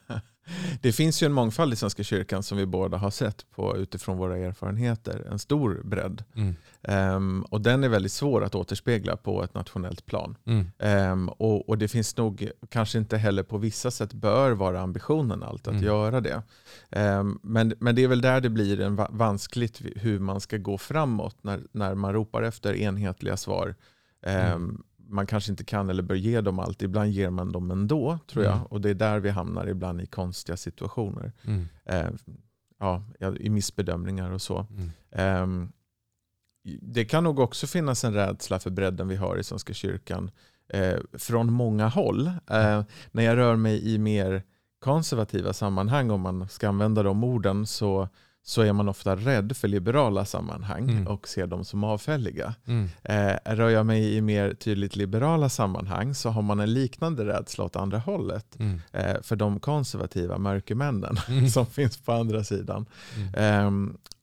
Det 0.80 0.92
finns 0.92 1.22
ju 1.22 1.26
en 1.26 1.32
mångfald 1.32 1.72
i 1.72 1.76
Svenska 1.76 2.02
kyrkan 2.02 2.42
som 2.42 2.58
vi 2.58 2.66
båda 2.66 2.96
har 2.96 3.10
sett 3.10 3.50
på 3.50 3.76
utifrån 3.76 4.16
våra 4.16 4.36
erfarenheter. 4.36 5.26
En 5.30 5.38
stor 5.38 5.80
bredd. 5.84 6.24
Mm. 6.34 6.54
Um, 7.16 7.42
och 7.42 7.60
den 7.60 7.84
är 7.84 7.88
väldigt 7.88 8.12
svår 8.12 8.44
att 8.44 8.54
återspegla 8.54 9.16
på 9.16 9.42
ett 9.42 9.54
nationellt 9.54 10.06
plan. 10.06 10.36
Mm. 10.44 11.12
Um, 11.12 11.28
och, 11.28 11.68
och, 11.68 11.78
det 11.78 11.88
finns 11.88 12.16
nog 12.16 12.50
kanske 12.68 12.98
inte 12.98 13.16
heller 13.16 13.42
på 13.42 13.58
vissa 13.58 13.90
sätt 13.90 14.12
bör 14.12 14.50
vara 14.50 14.80
ambitionen 14.80 15.42
allt 15.42 15.66
att 15.68 15.72
mm. 15.72 15.84
göra 15.84 16.20
det. 16.20 16.42
Um, 16.90 17.40
men, 17.42 17.74
men 17.78 17.94
det 17.94 18.04
är 18.04 18.08
väl 18.08 18.20
där 18.20 18.40
det 18.40 18.50
blir 18.50 18.80
en 18.80 18.96
vanskligt 19.10 19.82
hur 19.96 20.18
man 20.18 20.40
ska 20.40 20.56
gå 20.56 20.78
framåt 20.78 21.36
när, 21.42 21.60
när 21.72 21.94
man 21.94 22.12
ropar 22.12 22.42
efter 22.42 22.74
enhetliga 22.74 23.36
svar. 23.36 23.74
Mm 24.22 24.82
man 25.08 25.26
kanske 25.26 25.50
inte 25.50 25.64
kan 25.64 25.90
eller 25.90 26.02
bör 26.02 26.14
ge 26.14 26.40
dem 26.40 26.58
allt. 26.58 26.82
Ibland 26.82 27.10
ger 27.10 27.30
man 27.30 27.52
dem 27.52 27.70
ändå, 27.70 28.18
tror 28.26 28.44
jag. 28.44 28.54
Mm. 28.54 28.66
Och 28.66 28.80
det 28.80 28.90
är 28.90 28.94
där 28.94 29.20
vi 29.20 29.30
hamnar 29.30 29.66
ibland 29.66 30.00
i 30.00 30.06
konstiga 30.06 30.56
situationer. 30.56 31.32
Mm. 31.44 31.66
Eh, 31.84 32.08
ja, 32.78 33.04
I 33.40 33.50
missbedömningar 33.50 34.30
och 34.30 34.42
så. 34.42 34.66
Mm. 34.70 35.62
Eh, 35.62 35.68
det 36.80 37.04
kan 37.04 37.24
nog 37.24 37.38
också 37.38 37.66
finnas 37.66 38.04
en 38.04 38.14
rädsla 38.14 38.58
för 38.58 38.70
bredden 38.70 39.08
vi 39.08 39.16
har 39.16 39.36
i 39.36 39.44
Svenska 39.44 39.74
kyrkan 39.74 40.30
eh, 40.68 40.98
från 41.12 41.52
många 41.52 41.88
håll. 41.88 42.26
Eh, 42.26 42.82
när 43.10 43.22
jag 43.22 43.36
rör 43.36 43.56
mig 43.56 43.94
i 43.94 43.98
mer 43.98 44.42
konservativa 44.78 45.52
sammanhang, 45.52 46.10
om 46.10 46.20
man 46.20 46.48
ska 46.48 46.68
använda 46.68 47.02
de 47.02 47.24
orden, 47.24 47.66
så 47.66 48.08
så 48.48 48.62
är 48.62 48.72
man 48.72 48.88
ofta 48.88 49.16
rädd 49.16 49.56
för 49.56 49.68
liberala 49.68 50.24
sammanhang 50.24 50.90
mm. 50.90 51.06
och 51.06 51.28
ser 51.28 51.46
dem 51.46 51.64
som 51.64 51.84
avfälliga. 51.84 52.54
Mm. 52.66 52.88
Eh, 53.02 53.54
rör 53.56 53.68
jag 53.68 53.86
mig 53.86 54.16
i 54.16 54.20
mer 54.20 54.54
tydligt 54.54 54.96
liberala 54.96 55.48
sammanhang 55.48 56.14
så 56.14 56.28
har 56.28 56.42
man 56.42 56.60
en 56.60 56.72
liknande 56.74 57.26
rädsla 57.26 57.64
åt 57.64 57.76
andra 57.76 57.98
hållet 57.98 58.58
mm. 58.58 58.80
eh, 58.92 59.22
för 59.22 59.36
de 59.36 59.60
konservativa 59.60 60.38
mörkermännen 60.38 61.16
mm. 61.28 61.48
som 61.48 61.66
finns 61.66 61.96
på 61.96 62.12
andra 62.12 62.44
sidan. 62.44 62.86
Eh, 63.36 63.70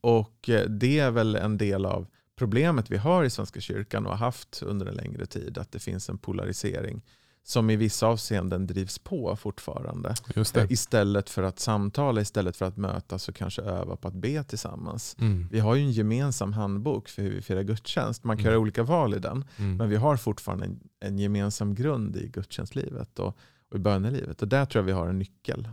och 0.02 0.50
det 0.68 1.00
är 1.00 1.12
väl 1.12 1.36
en 1.36 1.58
del 1.58 1.86
av 1.86 2.08
problemet 2.36 2.92
vi 2.92 2.98
har 2.98 3.24
i 3.24 3.30
Svenska 3.30 3.60
kyrkan 3.60 4.06
och 4.06 4.12
har 4.12 4.26
haft 4.26 4.64
under 4.64 4.86
en 4.86 4.96
längre 4.96 5.26
tid, 5.26 5.58
att 5.58 5.72
det 5.72 5.80
finns 5.80 6.10
en 6.10 6.18
polarisering 6.18 7.02
som 7.48 7.70
i 7.70 7.76
vissa 7.76 8.08
avseenden 8.08 8.68
drivs 8.68 9.00
på 9.00 9.36
fortfarande. 9.36 10.16
Istället 10.70 11.30
för 11.30 11.44
att 11.44 11.60
samtala, 11.60 12.22
istället 12.22 12.58
för 12.58 12.66
att 12.66 12.78
mötas 12.78 13.30
och 13.30 13.36
kanske 13.36 13.62
öva 13.62 13.96
på 13.96 14.08
att 14.08 14.14
be 14.14 14.44
tillsammans. 14.44 15.16
Mm. 15.20 15.48
Vi 15.52 15.60
har 15.60 15.76
ju 15.76 15.82
en 15.82 15.92
gemensam 15.92 16.54
handbok 16.54 17.10
för 17.10 17.22
hur 17.22 17.32
vi 17.32 17.42
firar 17.42 17.62
gudstjänst. 17.64 18.24
Man 18.24 18.38
kan 18.38 18.42
mm. 18.42 18.52
göra 18.52 18.62
olika 18.62 18.84
val 18.84 19.14
i 19.14 19.20
den. 19.20 19.46
Mm. 19.58 19.78
Men 19.78 19.90
vi 19.90 19.96
har 19.96 20.18
fortfarande 20.18 20.66
en, 20.66 20.80
en, 21.00 21.20
gemensam 21.20 21.76
grund 21.76 22.16
i 22.16 22.28
gudstjänstlivet 22.28 23.20
och, 23.20 23.38
och 23.70 23.76
i 23.76 23.80
bönelivet. 23.80 24.42
Och 24.42 24.48
där 24.48 24.66
tror 24.66 24.82
jag 24.82 24.86
vi 24.86 24.92
har 24.92 25.08
en 25.08 25.20
nyckel. 25.20 25.70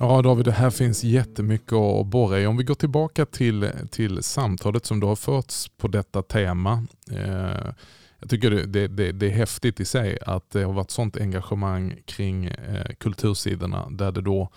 Ja 0.00 0.22
David, 0.22 0.44
det 0.44 0.52
här 0.52 0.70
finns 0.70 1.04
jättemycket 1.04 1.72
att 1.72 2.06
borra 2.06 2.40
i. 2.40 2.46
Om 2.46 2.56
vi 2.56 2.64
går 2.64 2.74
tillbaka 2.74 3.26
till, 3.26 3.70
till 3.90 4.22
samtalet 4.22 4.86
som 4.86 5.00
du 5.00 5.06
har 5.06 5.16
förts 5.16 5.68
på 5.68 5.88
detta 5.88 6.22
tema. 6.22 6.84
Eh, 7.10 7.72
jag 8.18 8.30
tycker 8.30 8.50
det, 8.50 8.88
det, 8.88 9.12
det, 9.12 9.26
är 9.26 9.30
häftigt 9.30 9.80
i 9.80 9.84
sig 9.84 10.18
att 10.26 10.50
det 10.50 10.62
har 10.62 10.72
varit 10.72 10.90
sånt 10.90 11.16
engagemang 11.16 11.96
kring 12.04 12.46
eh, 12.46 12.94
kultursidorna 12.98 13.90
där 13.90 14.12
det 14.12 14.20
då, 14.20 14.48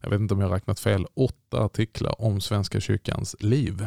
jag 0.00 0.10
vet 0.10 0.20
inte 0.20 0.34
om 0.34 0.40
jag 0.40 0.48
har 0.48 0.54
räknat 0.54 0.80
fel, 0.80 1.06
åtta 1.14 1.64
artiklar 1.64 2.22
om 2.22 2.40
Svenska 2.40 2.80
kyrkans 2.80 3.36
liv. 3.40 3.86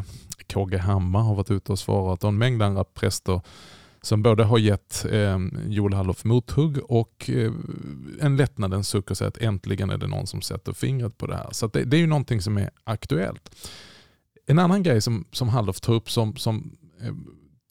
KG 0.53 0.77
Hammar 0.77 1.21
har 1.21 1.35
varit 1.35 1.51
ute 1.51 1.71
och 1.71 1.79
svarat 1.79 2.23
och 2.23 2.27
en 2.27 2.37
mängd 2.37 2.61
andra 2.61 2.83
präster 2.83 3.41
som 4.05 4.23
både 4.23 4.43
har 4.43 4.57
gett 4.57 5.05
eh, 5.11 5.39
Joel 5.67 5.93
Hallof 5.93 6.23
mothugg 6.25 6.77
och 6.77 7.29
eh, 7.29 7.51
en 8.19 8.37
lättnadens 8.37 8.89
suck 8.89 9.11
och 9.11 9.17
säga 9.17 9.27
att 9.27 9.37
äntligen 9.37 9.89
är 9.89 9.97
det 9.97 10.07
någon 10.07 10.27
som 10.27 10.41
sätter 10.41 10.73
fingret 10.73 11.17
på 11.17 11.27
det 11.27 11.35
här. 11.35 11.49
Så 11.51 11.67
det, 11.67 11.83
det, 11.83 11.97
är 11.97 12.01
ju 12.01 12.07
någonting 12.07 12.41
som 12.41 12.57
är 12.57 12.69
aktuellt. 12.83 13.55
En 14.45 14.59
annan 14.59 14.83
grej 14.83 15.01
som, 15.01 15.25
som 15.31 15.49
Hallof 15.49 15.79
tar 15.79 15.93
upp 15.93 16.11
som, 16.11 16.35
som 16.35 16.77
eh, 17.01 17.13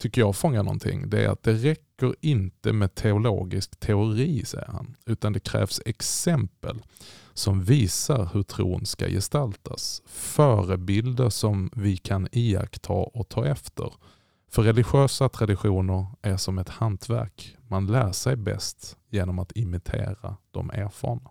tycker 0.02 0.20
jag 0.20 0.36
fångar 0.36 0.62
någonting, 0.62 1.10
det 1.10 1.24
är 1.24 1.28
att 1.28 1.42
det 1.42 1.52
räcker 1.52 2.14
inte 2.20 2.72
med 2.72 2.94
teologisk 2.94 3.80
teori, 3.80 4.44
säger 4.44 4.68
han, 4.68 4.96
utan 5.06 5.32
det 5.32 5.40
krävs 5.40 5.80
exempel 5.86 6.82
som 7.34 7.64
visar 7.64 8.28
hur 8.32 8.42
tron 8.42 8.86
ska 8.86 9.08
gestaltas. 9.08 10.02
Förebilder 10.06 11.30
som 11.30 11.70
vi 11.76 11.96
kan 11.96 12.28
iaktta 12.32 12.92
och 12.92 13.28
ta 13.28 13.46
efter. 13.46 13.92
För 14.54 14.62
religiösa 14.62 15.28
traditioner 15.28 16.06
är 16.22 16.36
som 16.36 16.58
ett 16.58 16.68
hantverk. 16.68 17.56
Man 17.68 17.86
lär 17.86 18.12
sig 18.12 18.36
bäst 18.36 18.96
genom 19.10 19.38
att 19.38 19.56
imitera 19.56 20.36
de 20.50 20.70
erfarna. 20.70 21.30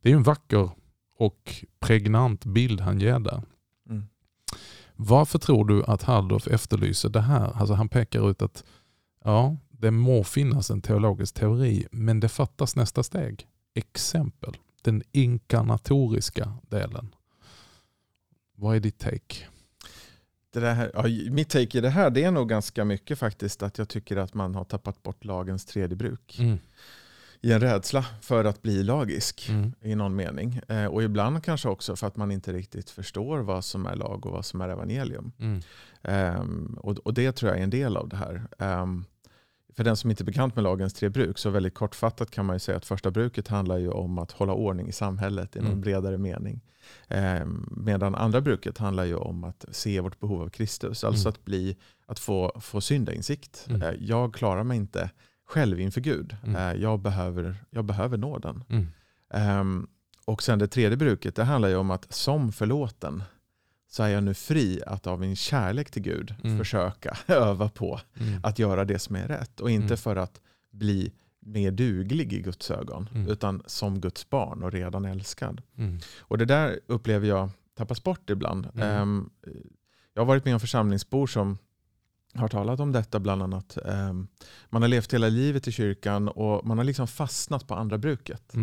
Det 0.00 0.10
är 0.10 0.14
en 0.14 0.22
vacker 0.22 0.70
och 1.18 1.64
pregnant 1.80 2.44
bild 2.44 2.80
han 2.80 3.00
ger 3.00 3.18
där. 3.18 3.42
Mm. 3.90 4.06
Varför 4.96 5.38
tror 5.38 5.64
du 5.64 5.84
att 5.84 6.02
Halldorf 6.02 6.46
efterlyser 6.48 7.08
det 7.08 7.20
här? 7.20 7.52
Alltså 7.54 7.74
han 7.74 7.88
pekar 7.88 8.30
ut 8.30 8.42
att 8.42 8.64
ja, 9.24 9.56
det 9.70 9.90
må 9.90 10.24
finnas 10.24 10.70
en 10.70 10.82
teologisk 10.82 11.34
teori, 11.34 11.86
men 11.90 12.20
det 12.20 12.28
fattas 12.28 12.76
nästa 12.76 13.02
steg. 13.02 13.46
Exempel. 13.74 14.56
Den 14.82 15.02
inkarnatoriska 15.12 16.52
delen. 16.62 17.14
Vad 18.56 18.76
är 18.76 18.80
ditt 18.80 18.98
take? 18.98 19.53
Det 20.54 20.60
där, 20.60 20.90
ja, 20.94 21.02
mitt 21.30 21.48
take 21.48 21.78
i 21.78 21.80
det 21.80 21.90
här 21.90 22.10
det 22.10 22.24
är 22.24 22.30
nog 22.30 22.48
ganska 22.48 22.84
mycket 22.84 23.18
faktiskt 23.18 23.62
att 23.62 23.78
jag 23.78 23.88
tycker 23.88 24.16
att 24.16 24.34
man 24.34 24.54
har 24.54 24.64
tappat 24.64 25.02
bort 25.02 25.24
lagens 25.24 25.64
tredje 25.64 25.96
bruk. 25.96 26.38
Mm. 26.38 26.58
I 27.40 27.52
en 27.52 27.60
rädsla 27.60 28.06
för 28.20 28.44
att 28.44 28.62
bli 28.62 28.82
lagisk 28.82 29.48
mm. 29.48 29.72
i 29.82 29.94
någon 29.94 30.16
mening. 30.16 30.60
Eh, 30.68 30.86
och 30.86 31.02
ibland 31.02 31.44
kanske 31.44 31.68
också 31.68 31.96
för 31.96 32.06
att 32.06 32.16
man 32.16 32.30
inte 32.30 32.52
riktigt 32.52 32.90
förstår 32.90 33.38
vad 33.38 33.64
som 33.64 33.86
är 33.86 33.96
lag 33.96 34.26
och 34.26 34.32
vad 34.32 34.44
som 34.44 34.60
är 34.60 34.68
evangelium. 34.68 35.32
Mm. 35.38 35.60
Um, 36.40 36.78
och, 36.82 36.98
och, 36.98 37.14
det 37.14 37.32
tror 37.32 37.50
jag 37.50 37.58
är 37.58 37.64
en 37.64 37.70
del 37.70 37.96
av 37.96 38.08
det 38.08 38.16
här. 38.16 38.46
Um, 38.82 39.04
för 39.76 39.84
den 39.84 39.96
som 39.96 40.10
inte 40.10 40.22
är 40.22 40.24
bekant 40.24 40.54
med 40.54 40.62
lagens 40.62 40.94
tre 40.94 41.08
bruk, 41.08 41.38
så 41.38 41.50
väldigt 41.50 41.74
kortfattat 41.74 42.30
kan 42.30 42.46
man 42.46 42.56
ju 42.56 42.60
säga 42.60 42.76
att 42.76 42.86
första 42.86 43.10
bruket 43.10 43.48
handlar 43.48 43.78
ju 43.78 43.90
om 43.90 44.18
att 44.18 44.32
hålla 44.32 44.52
ordning 44.52 44.88
i 44.88 44.92
samhället 44.92 45.56
i 45.56 45.58
någon 45.58 45.68
Mm. 45.68 45.80
bredare 45.80 46.18
mening. 46.18 46.60
Eh, 47.08 47.46
medan 47.70 48.14
andra 48.14 48.40
bruket 48.40 48.78
handlar 48.78 49.04
ju 49.04 49.14
om 49.16 49.44
att 49.44 49.64
se 49.70 50.00
vårt 50.00 50.20
behov 50.20 50.42
av 50.42 50.48
Kristus, 50.48 51.04
alltså 51.04 51.28
Mm. 51.28 51.30
att, 51.30 51.44
bli, 51.44 51.76
att 52.06 52.18
få, 52.18 52.60
få 52.60 52.80
syndainsikt. 52.80 53.66
Mm. 53.68 53.82
Eh, 53.82 53.90
jag 54.00 54.34
klarar 54.34 54.64
mig 54.64 54.76
inte 54.76 55.10
själv 55.46 55.80
inför 55.80 56.00
Gud. 56.00 56.36
Mm. 56.44 56.56
Eh, 56.56 56.82
jag, 56.82 57.00
behöver, 57.00 57.56
jag 57.70 57.84
behöver 57.84 58.16
nåden. 58.18 58.64
Ehm, 59.34 59.86
och 60.24 60.42
sen 60.42 60.58
det 60.58 60.68
tredje 60.68 60.96
bruket, 60.96 61.36
det 61.36 61.44
handlar 61.44 61.68
ju 61.68 61.76
om 61.76 61.90
att 61.90 62.12
som 62.14 62.52
förlåten 62.52 63.22
så 63.90 64.02
är 64.02 64.08
jag 64.08 64.22
nu 64.24 64.34
fri 64.34 64.80
att 64.86 65.06
av 65.06 65.20
min 65.20 65.36
kärlek 65.36 65.90
till 65.90 66.02
Gud 66.02 66.34
Mm. 66.44 66.58
försöka 66.58 67.16
öva 67.26 67.68
på 67.68 68.00
Mm. 68.20 68.40
att 68.42 68.58
göra 68.58 68.84
det 68.84 68.98
som 68.98 69.16
är 69.16 69.28
rätt. 69.28 69.60
Och 69.60 69.70
inte 69.70 69.96
för 69.96 70.16
att 70.16 70.40
bli 70.70 71.12
mer 71.44 71.70
duglig 71.70 72.32
i 72.32 72.40
Guds 72.40 72.70
ögon, 72.70 73.08
Mm. 73.14 73.28
utan 73.28 73.62
som 73.66 74.00
Guds 74.00 74.30
barn 74.30 74.62
och 74.62 74.72
redan 74.72 75.04
älskad. 75.04 75.62
Mm. 75.78 75.98
Och 76.20 76.38
det 76.38 76.44
där 76.44 76.80
upplever 76.86 77.28
jag 77.28 77.50
tappas 77.74 78.02
bort 78.02 78.30
ibland. 78.30 78.68
Ehm, 78.82 79.30
jag 80.14 80.22
har 80.22 80.26
varit 80.26 80.44
med 80.44 80.54
om 80.54 80.60
församlingsbor 80.60 81.26
som 81.26 81.58
har 82.34 82.48
talat 82.48 82.80
om 82.80 82.92
detta 82.92 83.20
bland 83.20 83.42
annat. 83.42 83.78
Ehm, 83.86 84.26
man 84.70 84.82
har 84.82 84.88
levt 84.88 85.14
hela 85.14 85.28
livet 85.28 85.68
i 85.68 85.72
kyrkan 85.72 86.28
och 86.28 86.66
man 86.66 86.78
har 86.78 86.84
liksom 86.84 87.06
fastnat 87.06 87.66
på 87.66 87.74
andra 87.74 87.98
bruket. 87.98 88.54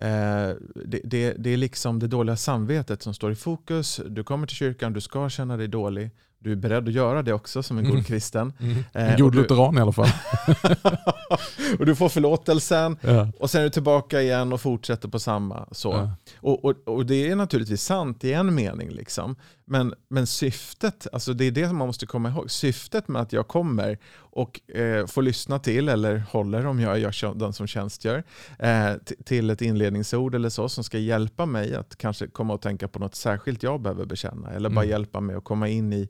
Eh, 0.00 0.50
det, 0.84 1.00
det, 1.04 1.32
det 1.38 1.50
är 1.50 1.56
liksom 1.56 1.98
det 1.98 2.06
dåliga 2.08 2.36
samvetet 2.36 3.02
som 3.02 3.14
står 3.14 3.32
i 3.32 3.34
fokus. 3.34 4.00
Du 4.08 4.24
kommer 4.24 4.46
till 4.46 4.56
kyrkan, 4.56 4.92
du 4.92 5.00
ska 5.00 5.28
känna 5.28 5.56
dig 5.56 5.68
dålig. 5.68 6.10
Du 6.46 6.52
är 6.52 6.56
beredd 6.56 6.88
att 6.88 6.94
göra 6.94 7.22
det 7.22 7.32
också 7.32 7.62
som 7.62 7.78
en 7.78 7.84
god 7.84 7.92
Mm. 7.92 8.04
kristen. 8.04 8.52
Mm. 8.60 8.76
Eh, 8.94 9.12
En 9.12 9.20
god 9.20 9.32
du- 9.32 9.38
lutheran 9.38 9.78
i 9.78 9.80
alla 9.80 9.92
fall. 9.92 10.08
och 11.78 11.86
du 11.86 11.94
får 11.94 12.08
förlåtelsen 12.08 12.96
Ja. 13.00 13.28
och 13.38 13.50
sen 13.50 13.60
är 13.60 13.64
du 13.64 13.70
tillbaka 13.70 14.22
igen 14.22 14.52
och 14.52 14.60
fortsätter 14.60 15.08
på 15.08 15.18
samma. 15.18 15.66
Så. 15.72 15.92
Ja. 15.92 16.10
Och, 16.40 16.64
och, 16.64 16.74
och 16.88 17.06
det 17.06 17.28
är 17.30 17.36
naturligtvis 17.36 17.82
sant 17.82 18.24
i 18.24 18.32
en 18.32 18.54
mening. 18.54 18.90
Liksom. 18.90 19.36
Men, 19.64 19.94
men 20.08 20.26
syftet, 20.26 21.06
alltså 21.12 21.32
det 21.32 21.44
är 21.44 21.50
det 21.50 21.72
man 21.72 21.86
måste 21.86 22.06
komma 22.06 22.28
ihåg. 22.28 22.50
Syftet 22.50 23.08
med 23.08 23.22
att 23.22 23.32
jag 23.32 23.48
kommer 23.48 23.98
och 24.18 24.70
eh, 24.76 25.06
får 25.06 25.22
lyssna 25.22 25.58
till, 25.58 25.88
eller 25.88 26.18
håller 26.30 26.66
om 26.66 26.80
jag 26.80 26.96
är 27.00 27.34
den 27.34 27.52
som 27.52 27.66
tjänstgör, 27.66 28.24
eh, 28.58 28.90
till 29.24 29.50
ett 29.50 29.62
inledningsord 29.62 30.34
eller 30.34 30.48
så 30.48 30.68
som 30.68 30.84
ska 30.84 30.98
hjälpa 30.98 31.46
mig 31.46 31.74
att 31.74 31.96
kanske 31.96 32.26
komma 32.26 32.54
och 32.54 32.60
tänka 32.62 32.88
på 32.88 32.98
något 32.98 33.14
särskilt 33.14 33.62
jag 33.62 33.80
behöver 33.80 34.04
bekänna. 34.04 34.50
Eller 34.50 34.68
bara 34.68 34.80
Mm. 34.84 34.90
hjälpa 34.90 35.20
mig 35.20 35.36
att 35.36 35.44
komma 35.44 35.68
in 35.68 35.92
i, 35.92 36.08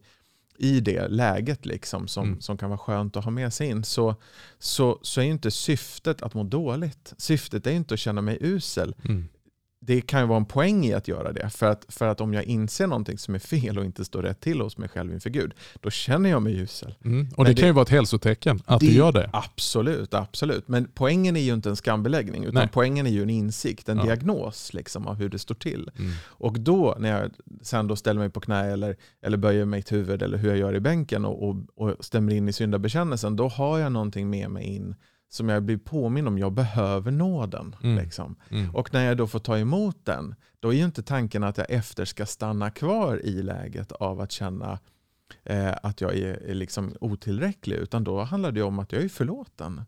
i 0.58 0.80
det 0.80 1.08
läget 1.08 1.66
liksom, 1.66 2.08
som, 2.08 2.26
Mm. 2.28 2.40
som 2.40 2.56
kan 2.58 2.68
vara 2.70 2.78
skönt 2.78 3.16
att 3.16 3.24
ha 3.24 3.30
med 3.30 3.52
sig 3.52 3.68
in. 3.68 3.84
Så, 3.84 4.14
så, 4.58 4.98
så 5.02 5.20
är 5.20 5.24
inte 5.24 5.50
syftet 5.50 6.22
att 6.22 6.34
må 6.34 6.44
dåligt. 6.44 7.14
Syftet 7.18 7.66
är 7.66 7.70
inte 7.72 7.94
att 7.94 8.00
känna 8.00 8.20
mig 8.22 8.38
usel 8.40 8.94
Mm. 9.04 9.28
Det 9.80 10.00
kan 10.00 10.20
ju 10.20 10.26
vara 10.26 10.36
en 10.36 10.44
poäng 10.44 10.86
i 10.86 10.92
att 10.94 11.08
göra 11.08 11.32
det. 11.32 11.50
För 11.50 11.66
att, 11.66 11.86
för 11.88 12.06
att 12.06 12.20
om 12.20 12.34
jag 12.34 12.44
inser 12.44 12.86
någonting 12.86 13.18
som 13.18 13.34
är 13.34 13.38
fel 13.38 13.78
och 13.78 13.84
inte 13.84 14.04
står 14.04 14.22
rätt 14.22 14.40
till 14.40 14.60
hos 14.60 14.78
mig 14.78 14.88
själv 14.88 15.12
inför 15.12 15.30
Gud, 15.30 15.54
då 15.80 15.90
känner 15.90 16.30
jag 16.30 16.42
mig 16.42 16.58
usel. 16.58 16.94
Mm. 17.04 17.28
Och 17.36 17.44
det, 17.44 17.50
det- 17.50 17.60
kan 17.60 17.68
ju 17.68 17.72
vara 17.72 17.82
ett 17.82 17.88
hälsotecken 17.88 18.62
att 18.66 18.80
Det- 18.80 18.86
du 18.86 18.92
gör 18.92 19.12
det. 19.12 19.30
Absolut, 19.32 20.14
absolut. 20.14 20.68
Men 20.68 20.88
poängen 20.94 21.36
är 21.36 21.40
ju 21.40 21.54
inte 21.54 21.68
en 21.68 21.76
skambeläggning, 21.76 22.42
utan 22.44 22.54
Nej. 22.54 22.68
poängen 22.72 23.06
är 23.06 23.10
ju 23.10 23.22
en 23.22 23.30
insikt, 23.30 23.88
en 23.88 23.96
Ja. 23.98 24.04
diagnos 24.04 24.74
liksom, 24.74 25.06
av 25.06 25.14
hur 25.16 25.28
det 25.28 25.38
står 25.38 25.54
till. 25.54 25.90
Mm. 25.98 26.12
Och 26.24 26.60
då, 26.60 26.96
när 26.98 27.20
jag 27.20 27.30
sen 27.62 27.86
då 27.86 27.96
ställer 27.96 28.20
mig 28.20 28.30
på 28.30 28.40
knä 28.40 28.64
eller, 28.72 28.96
eller 29.22 29.36
böjer 29.36 29.64
mitt 29.64 29.92
huvud 29.92 30.22
eller 30.22 30.38
hur 30.38 30.48
jag 30.48 30.58
gör 30.58 30.74
i 30.76 30.80
bänken 30.80 31.24
och, 31.24 31.48
och, 31.48 31.56
och 31.76 32.04
stämmer 32.04 32.32
in 32.34 32.48
i 32.48 32.52
syndabekännelsen, 32.52 33.36
då 33.36 33.48
har 33.48 33.78
jag 33.78 33.92
någonting 33.92 34.30
med 34.30 34.50
mig 34.50 34.64
in 34.64 34.94
som 35.28 35.48
jag 35.48 35.62
blir 35.62 35.76
påminn 35.76 36.26
om. 36.26 36.38
Jag 36.38 36.52
behöver 36.52 37.10
nåden. 37.10 37.76
Mm. 37.82 38.04
Liksom. 38.04 38.36
Mm. 38.50 38.74
Och 38.74 38.92
när 38.94 39.04
jag 39.04 39.16
då 39.16 39.26
får 39.26 39.38
ta 39.38 39.58
emot 39.58 40.04
den, 40.04 40.34
då 40.60 40.72
är 40.72 40.76
ju 40.76 40.84
inte 40.84 41.02
tanken 41.02 41.44
att 41.44 41.58
jag 41.58 41.70
efter 41.70 42.04
ska 42.04 42.26
stanna 42.26 42.70
kvar 42.70 43.20
i 43.24 43.42
läget 43.42 43.92
av 43.92 44.20
att 44.20 44.32
känna 44.32 44.78
eh, 45.44 45.74
att 45.82 46.00
jag 46.00 46.14
är, 46.16 46.34
är 46.50 46.54
liksom 46.54 46.94
otillräcklig, 47.00 47.76
utan 47.76 48.04
då 48.04 48.22
handlar 48.22 48.52
det 48.52 48.62
om 48.62 48.78
att 48.78 48.92
jag 48.92 49.02
är 49.02 49.08
förlåten. 49.08 49.82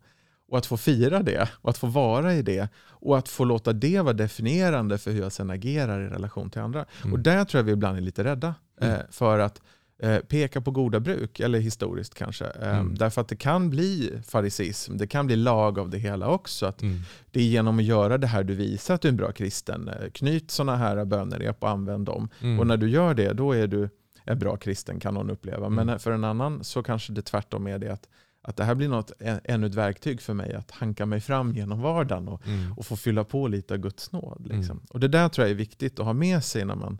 Och 0.50 0.58
att 0.58 0.66
få 0.66 0.76
fira 0.76 1.22
det, 1.22 1.48
och 1.54 1.70
att 1.70 1.78
få 1.78 1.86
vara 1.86 2.34
i 2.34 2.42
det, 2.42 2.68
och 2.76 3.18
att 3.18 3.28
få 3.28 3.44
låta 3.44 3.72
det 3.72 4.00
vara 4.00 4.12
definierande 4.12 4.98
för 4.98 5.10
hur 5.10 5.20
jag 5.20 5.32
sen 5.32 5.50
agerar 5.50 6.00
i 6.00 6.08
relation 6.08 6.50
till 6.50 6.60
andra. 6.60 6.84
Mm. 7.02 7.12
Och 7.12 7.18
där 7.18 7.44
tror 7.44 7.58
jag 7.58 7.64
vi 7.64 7.72
ibland 7.72 7.96
är 7.96 8.00
lite 8.00 8.24
rädda 8.24 8.54
eh, 8.80 8.88
Mm. 8.94 9.06
för 9.10 9.38
att 9.38 9.62
eh, 10.02 10.18
peka 10.18 10.60
på 10.60 10.70
goda 10.70 11.00
bruk, 11.00 11.40
eller 11.40 11.58
historiskt 11.58 12.14
kanske. 12.14 12.44
Eh, 12.44 12.78
Mm. 12.78 12.94
Därför 12.94 13.20
att 13.20 13.28
det 13.28 13.36
kan 13.36 13.70
bli 13.70 14.12
farisism, 14.26 14.96
det 14.96 15.06
kan 15.06 15.26
bli 15.26 15.36
lag 15.36 15.78
av 15.78 15.90
det 15.90 15.98
hela 15.98 16.28
också. 16.28 16.66
Att 16.66 16.82
Mm. 16.82 17.00
det 17.30 17.40
är 17.40 17.44
genom 17.44 17.78
att 17.78 17.84
göra 17.84 18.18
det 18.18 18.26
här 18.26 18.44
du 18.44 18.54
visar 18.54 18.94
att 18.94 19.00
du 19.00 19.08
är 19.08 19.12
en 19.12 19.16
bra 19.16 19.32
kristen. 19.32 19.88
Eh, 19.88 20.10
Knyt 20.10 20.50
sådana 20.50 20.76
här 20.76 21.04
bönerep 21.04 21.56
och 21.62 21.70
använd 21.70 22.06
dem. 22.06 22.28
Mm. 22.40 22.60
Och 22.60 22.66
när 22.66 22.76
du 22.76 22.90
gör 22.90 23.14
det, 23.14 23.32
då 23.32 23.52
är 23.52 23.66
du 23.66 23.88
en 24.24 24.38
bra 24.38 24.56
kristen 24.56 25.00
kan 25.00 25.14
någon 25.14 25.30
uppleva. 25.30 25.66
Mm. 25.66 25.86
Men 25.86 25.98
för 25.98 26.12
en 26.12 26.24
annan 26.24 26.64
så 26.64 26.82
kanske 26.82 27.12
det 27.12 27.22
tvärtom 27.22 27.66
är 27.66 27.78
det 27.78 27.88
att, 27.92 28.08
att 28.42 28.56
det 28.56 28.64
här 28.64 28.74
blir 28.74 28.88
något, 28.88 29.12
ännu 29.44 29.66
ett 29.66 29.74
verktyg 29.74 30.20
för 30.20 30.34
mig 30.34 30.54
att 30.54 30.70
hanka 30.70 31.06
mig 31.06 31.20
fram 31.20 31.52
genom 31.52 31.80
vardagen 31.80 32.28
och, 32.28 32.46
Mm. 32.46 32.72
och 32.72 32.86
få 32.86 32.96
fylla 32.96 33.24
på 33.24 33.48
lite 33.48 33.74
av 33.74 33.80
Guds 33.80 34.12
nåd. 34.12 34.40
Liksom. 34.40 34.76
Mm. 34.76 34.86
Och 34.90 35.00
det 35.00 35.08
där 35.08 35.28
tror 35.28 35.44
jag 35.46 35.50
är 35.50 35.54
viktigt 35.56 35.98
att 36.00 36.06
ha 36.06 36.12
med 36.12 36.44
sig 36.44 36.64
när 36.64 36.74
man 36.74 36.98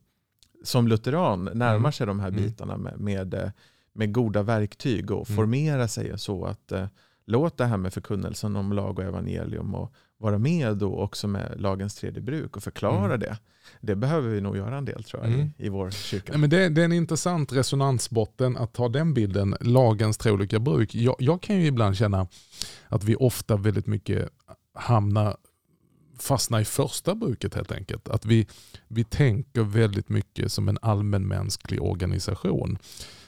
som 0.65 0.89
lutheran 0.89 1.45
närmar 1.45 1.75
Mm. 1.77 1.93
sig 1.93 2.07
de 2.07 2.21
här 2.21 2.29
Mm. 2.29 2.43
bitarna 2.43 2.77
med, 2.77 3.01
med, 3.01 3.35
eh, 3.35 3.51
med 3.93 4.13
goda 4.13 4.43
verktyg 4.43 5.11
och 5.11 5.31
Mm. 5.31 5.37
formera 5.37 5.89
sig 5.89 6.19
så 6.19 6.45
att 6.45 6.73
eh, 6.73 6.87
låt 7.27 7.57
det 7.57 7.65
här 7.67 7.77
med 7.77 7.93
förkunnelsen 7.95 8.57
om 8.57 8.73
lag 8.73 8.99
och 8.99 9.05
evangelium 9.05 9.75
och 9.75 9.93
vara 10.19 10.39
med 10.39 10.77
då 10.77 10.99
också 11.01 11.29
med 11.29 11.61
lagens 11.61 11.95
tredje 11.95 12.23
bruk 12.23 12.57
och 12.57 12.63
förklara 12.63 13.05
Mm. 13.05 13.21
det. 13.21 13.39
Det 13.81 13.97
behöver 13.97 14.29
vi 14.29 14.41
nog 14.41 14.57
göra 14.57 14.77
en 14.79 14.85
del 14.85 15.05
tror 15.05 15.23
jag 15.25 15.33
Mm. 15.35 15.51
i, 15.59 15.67
i 15.67 15.69
vår 15.69 15.91
kyrka. 15.91 16.39
Men 16.39 16.51
det, 16.51 16.69
det 16.69 16.81
är 16.81 16.85
en 16.85 16.93
intressant 16.93 17.53
resonansbotten 17.53 18.57
att 18.57 18.73
ta 18.73 18.89
den 18.89 19.15
bilden, 19.15 19.57
lagens 19.61 20.19
tre 20.19 20.33
olika 20.33 20.59
bruk. 20.59 20.95
Jag, 20.95 21.17
jag 21.19 21.41
kan 21.43 21.57
ju 21.57 21.67
ibland 21.67 21.97
känna 21.97 22.27
att 22.89 23.05
vi 23.05 23.17
ofta 23.17 23.57
väldigt 23.57 23.87
mycket 23.87 24.29
hamnar, 24.75 25.37
fastna 26.23 26.61
i 26.61 26.65
första 26.65 27.15
bruket 27.15 27.55
helt 27.55 27.73
enkelt. 27.73 28.09
Att 28.09 28.27
vi, 28.27 28.47
vi 28.89 29.05
tänker 29.05 29.63
väldigt 29.63 30.09
mycket 30.09 30.53
som 30.53 30.69
en 30.69 30.79
allmänmänsklig 30.83 31.83
organisation. 31.83 32.79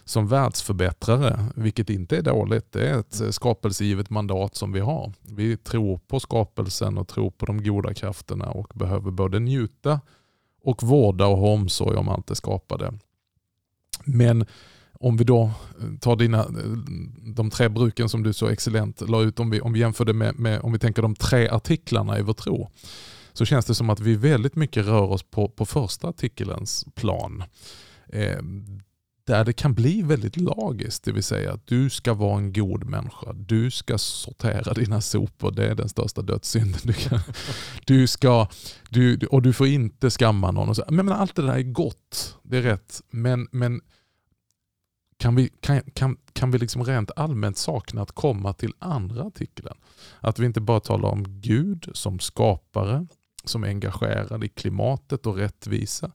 Som 0.04 0.28
världsförbättrare, 0.28 1.44
vilket 1.54 1.90
inte 1.90 2.16
är 2.16 2.22
dåligt. 2.22 2.72
Det 2.72 2.88
är 2.88 2.98
ett 2.98 3.34
skapelsegivet 3.34 4.10
mandat 4.10 4.54
som 4.54 4.72
vi 4.72 4.80
har. 4.80 5.12
Vi 5.22 5.56
tror 5.56 5.98
på 5.98 6.20
skapelsen 6.20 6.98
och 6.98 7.08
tror 7.08 7.30
på 7.30 7.46
de 7.46 7.64
goda 7.64 7.94
krafterna 7.94 8.50
och 8.50 8.72
behöver 8.74 9.10
både 9.10 9.38
njuta 9.38 10.00
och 10.62 10.82
vårda 10.82 11.26
och 11.26 11.38
ha 11.38 11.48
omsorg 11.48 11.96
om 11.96 12.08
allt 12.08 12.26
det 12.26 12.34
skapade. 12.34 12.92
Men 14.04 14.46
om 15.00 15.16
vi 15.16 15.24
då 15.24 15.50
tar 16.00 16.16
dina, 16.16 16.46
de 17.34 17.50
tre 17.50 17.68
bruken 17.68 18.08
som 18.08 18.22
du 18.22 18.32
så 18.32 18.48
excellent 18.48 19.08
la 19.08 19.22
ut, 19.22 19.40
om 19.40 19.50
vi, 19.50 19.60
om 19.60 19.72
vi 19.72 19.80
jämför 19.80 20.04
det 20.04 20.12
med, 20.12 20.38
med, 20.38 20.60
om 20.60 20.72
vi 20.72 20.78
tänker 20.78 21.02
de 21.02 21.14
tre 21.14 21.48
artiklarna 21.48 22.18
i 22.18 22.22
vår 22.22 22.32
tro, 22.32 22.70
så 23.32 23.44
känns 23.44 23.66
det 23.66 23.74
som 23.74 23.90
att 23.90 24.00
vi 24.00 24.16
väldigt 24.16 24.56
mycket 24.56 24.86
rör 24.86 25.10
oss 25.10 25.22
på, 25.22 25.48
på 25.48 25.66
första 25.66 26.08
artikelns 26.08 26.86
plan. 26.94 27.44
Eh, 28.08 28.38
där 29.26 29.44
det 29.44 29.52
kan 29.52 29.74
bli 29.74 30.02
väldigt 30.02 30.36
lagiskt, 30.36 31.04
det 31.04 31.12
vill 31.12 31.22
säga 31.22 31.52
att 31.52 31.66
du 31.66 31.90
ska 31.90 32.14
vara 32.14 32.38
en 32.38 32.52
god 32.52 32.84
människa. 32.84 33.32
Du 33.32 33.70
ska 33.70 33.98
sortera 33.98 34.74
dina 34.74 35.00
sopor, 35.00 35.50
det 35.50 35.66
är 35.66 35.74
den 35.74 35.88
största 35.88 36.22
dödssynden 36.22 36.80
du 36.82 36.92
kan. 36.92 37.20
Du 37.84 38.06
ska, 38.06 38.48
du, 38.88 39.18
och 39.30 39.42
du 39.42 39.52
får 39.52 39.66
inte 39.66 40.10
skamma 40.10 40.50
någon. 40.50 40.68
Och 40.68 40.76
så. 40.76 40.84
Men, 40.88 41.06
men 41.06 41.14
allt 41.14 41.36
det 41.36 41.42
där 41.42 41.54
är 41.54 41.62
gott, 41.62 42.36
det 42.42 42.58
är 42.58 42.62
rätt. 42.62 43.02
Men, 43.10 43.48
men 43.52 43.80
kan 45.20 45.34
vi, 45.34 45.50
kan, 45.60 45.80
kan, 45.94 46.16
kan 46.32 46.50
vi 46.50 46.58
liksom 46.58 46.84
rent 46.84 47.10
allmänt 47.16 47.58
sakna 47.58 48.02
att 48.02 48.12
komma 48.12 48.52
till 48.52 48.72
andra 48.78 49.22
artikeln? 49.22 49.68
Att 50.20 50.38
vi 50.38 50.46
inte 50.46 50.60
bara 50.60 50.80
talar 50.80 51.08
om 51.08 51.40
Gud 51.40 51.88
som 51.92 52.18
skapare, 52.18 53.06
som 53.44 53.64
är 53.64 53.68
engagerad 53.68 54.44
i 54.44 54.48
klimatet 54.48 55.26
och 55.26 55.36
rättvisa. 55.36 56.12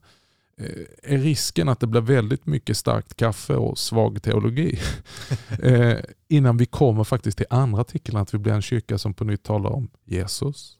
Eh, 0.60 1.12
Är 1.14 1.18
risken 1.18 1.68
att 1.68 1.80
det 1.80 1.86
blir 1.86 2.00
väldigt 2.00 2.46
mycket 2.46 2.76
starkt 2.76 3.14
kaffe 3.14 3.54
och 3.54 3.78
svag 3.78 4.22
teologi 4.22 4.78
eh, 5.62 5.98
innan 6.28 6.56
vi 6.56 6.66
kommer 6.66 7.04
faktiskt 7.04 7.38
till 7.38 7.46
andra 7.50 7.80
artikeln, 7.80 8.18
att 8.18 8.34
vi 8.34 8.38
blir 8.38 8.52
en 8.52 8.62
kyrka 8.62 8.98
som 8.98 9.14
på 9.14 9.24
nytt 9.24 9.42
talar 9.42 9.70
om 9.70 9.90
Jesus, 10.04 10.78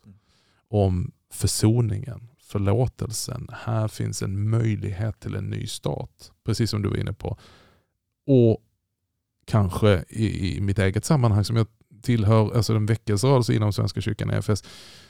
om 0.68 1.12
försoningen, 1.32 2.28
förlåtelsen. 2.38 3.48
Här 3.52 3.88
finns 3.88 4.22
en 4.22 4.50
möjlighet 4.50 5.20
till 5.20 5.34
en 5.34 5.50
ny 5.50 5.66
start, 5.66 6.30
precis 6.44 6.70
som 6.70 6.82
du 6.82 6.88
var 6.88 6.96
inne 6.96 7.12
på. 7.12 7.38
Och 8.26 8.58
kanske 9.44 10.04
i, 10.08 10.56
i 10.56 10.60
mitt 10.60 10.78
eget 10.78 11.04
sammanhang 11.04 11.44
som 11.44 11.56
jag 11.56 11.66
tillhör, 12.02 12.56
alltså 12.56 12.74
en 12.74 12.86
väckelserörelse 12.86 13.54
inom 13.54 13.72
Svenska 13.72 14.00
kyrkan 14.00 14.30
EFS, 14.30 14.64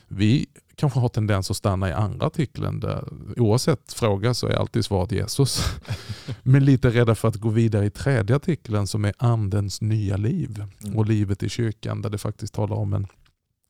vi 0.07 0.45
kanske 0.75 0.99
har 0.99 1.09
tendens 1.09 1.51
att 1.51 1.57
stanna 1.57 1.89
i 1.89 1.93
andra 1.93 2.27
artikeln. 2.27 2.79
Där, 2.79 3.03
oavsett 3.37 3.93
fråga 3.93 4.33
så 4.33 4.47
är 4.47 4.53
alltid 4.53 4.85
svaret 4.85 5.11
Jesus. 5.11 5.63
Men 6.43 6.65
lite 6.65 6.89
rädda 6.89 7.15
för 7.15 7.27
att 7.27 7.35
gå 7.35 7.49
vidare 7.49 7.85
i 7.85 7.89
tredje 7.89 8.35
artikeln 8.35 8.87
som 8.87 9.05
är 9.05 9.13
andens 9.17 9.81
nya 9.81 10.17
liv 10.17 10.63
Mm. 10.83 10.97
och 10.97 11.05
livet 11.05 11.43
i 11.43 11.49
kyrkan 11.49 12.01
där 12.01 12.09
det 12.09 12.17
faktiskt 12.17 12.53
talar 12.53 12.75
om 12.75 12.93
en, 12.93 13.07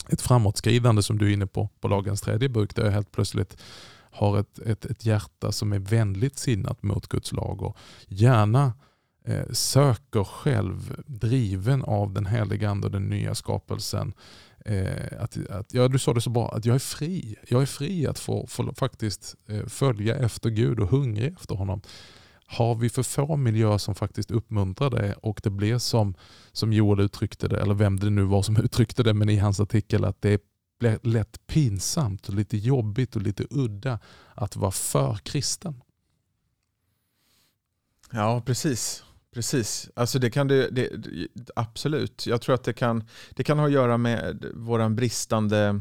ett 0.09 0.21
framåtskridande 0.21 1.03
som 1.03 1.17
du 1.17 1.29
är 1.29 1.33
inne 1.33 1.47
på, 1.47 1.69
på 1.79 1.87
lagens 1.87 2.21
tredje 2.21 2.49
bok 2.49 2.75
där 2.75 2.85
jag 2.85 2.91
helt 2.91 3.11
plötsligt 3.11 3.57
har 4.11 4.39
ett, 4.39 4.59
ett, 4.59 4.85
ett 4.85 5.05
hjärta 5.05 5.51
som 5.51 5.73
är 5.73 5.79
vänligt 5.79 6.37
sinnat 6.37 6.83
mot 6.83 7.07
Guds 7.07 7.31
lag 7.31 7.61
och 7.61 7.77
gärna 8.07 8.73
Eh, 9.27 9.45
söker 9.51 10.23
själv, 10.23 11.01
driven 11.05 11.83
av 11.83 12.13
den 12.13 12.25
heliga 12.25 12.69
ande 12.69 12.87
och 12.87 12.91
den 12.91 13.09
nya 13.09 13.35
skapelsen, 13.35 14.13
eh, 14.65 15.19
att, 15.19 15.37
att, 15.49 15.73
ja, 15.73 15.87
du 15.87 15.99
sa 15.99 16.13
det 16.13 16.21
så 16.21 16.29
bra, 16.29 16.51
att 16.51 16.65
jag 16.65 16.75
är 16.75 16.79
fri. 16.79 17.35
Jag 17.47 17.61
är 17.61 17.65
fri 17.65 18.07
att 18.07 18.19
få, 18.19 18.47
få 18.47 18.73
faktiskt 18.73 19.35
eh, 19.47 19.65
följa 19.65 20.15
efter 20.15 20.49
Gud 20.49 20.79
och 20.79 20.89
hungrig 20.89 21.33
efter 21.33 21.55
honom. 21.55 21.81
Har 22.45 22.75
vi 22.75 22.89
för 22.89 23.03
få 23.03 23.35
miljöer 23.35 23.77
som 23.77 23.95
faktiskt 23.95 24.31
uppmuntrar 24.31 24.89
det 24.89 25.13
och 25.13 25.39
det 25.43 25.49
blir 25.49 25.77
som, 25.77 26.15
som 26.51 26.73
Joel 26.73 26.99
uttryckte 26.99 27.47
det, 27.47 27.61
eller 27.61 27.73
vem 27.73 27.99
det 27.99 28.09
nu 28.09 28.23
var 28.23 28.41
som 28.41 28.57
uttryckte 28.63 29.03
det, 29.03 29.13
men 29.13 29.29
i 29.29 29.37
hans 29.37 29.59
artikel 29.59 30.05
att 30.05 30.21
det 30.21 30.41
blir 30.79 30.99
lätt 31.03 31.47
pinsamt 31.47 32.27
och 32.27 32.33
lite 32.33 32.57
jobbigt 32.57 33.15
och 33.15 33.21
lite 33.21 33.45
udda 33.49 33.99
att 34.35 34.55
vara 34.55 34.71
för 34.71 35.15
kristen. 35.15 35.81
Ja, 38.11 38.41
precis. 38.45 39.03
Precis. 39.33 39.89
Alltså 39.95 40.19
det 40.19 40.29
kan 40.29 40.47
det, 40.47 40.69
det, 40.69 40.89
absolut. 41.55 42.27
Jag 42.27 42.41
tror 42.41 42.55
att 42.55 42.63
det 42.63 42.73
kan, 42.73 43.03
det 43.29 43.43
kan 43.43 43.59
ha 43.59 43.65
att 43.65 43.71
göra 43.71 43.97
med 43.97 44.45
våran 44.53 44.95
bristande, 44.95 45.79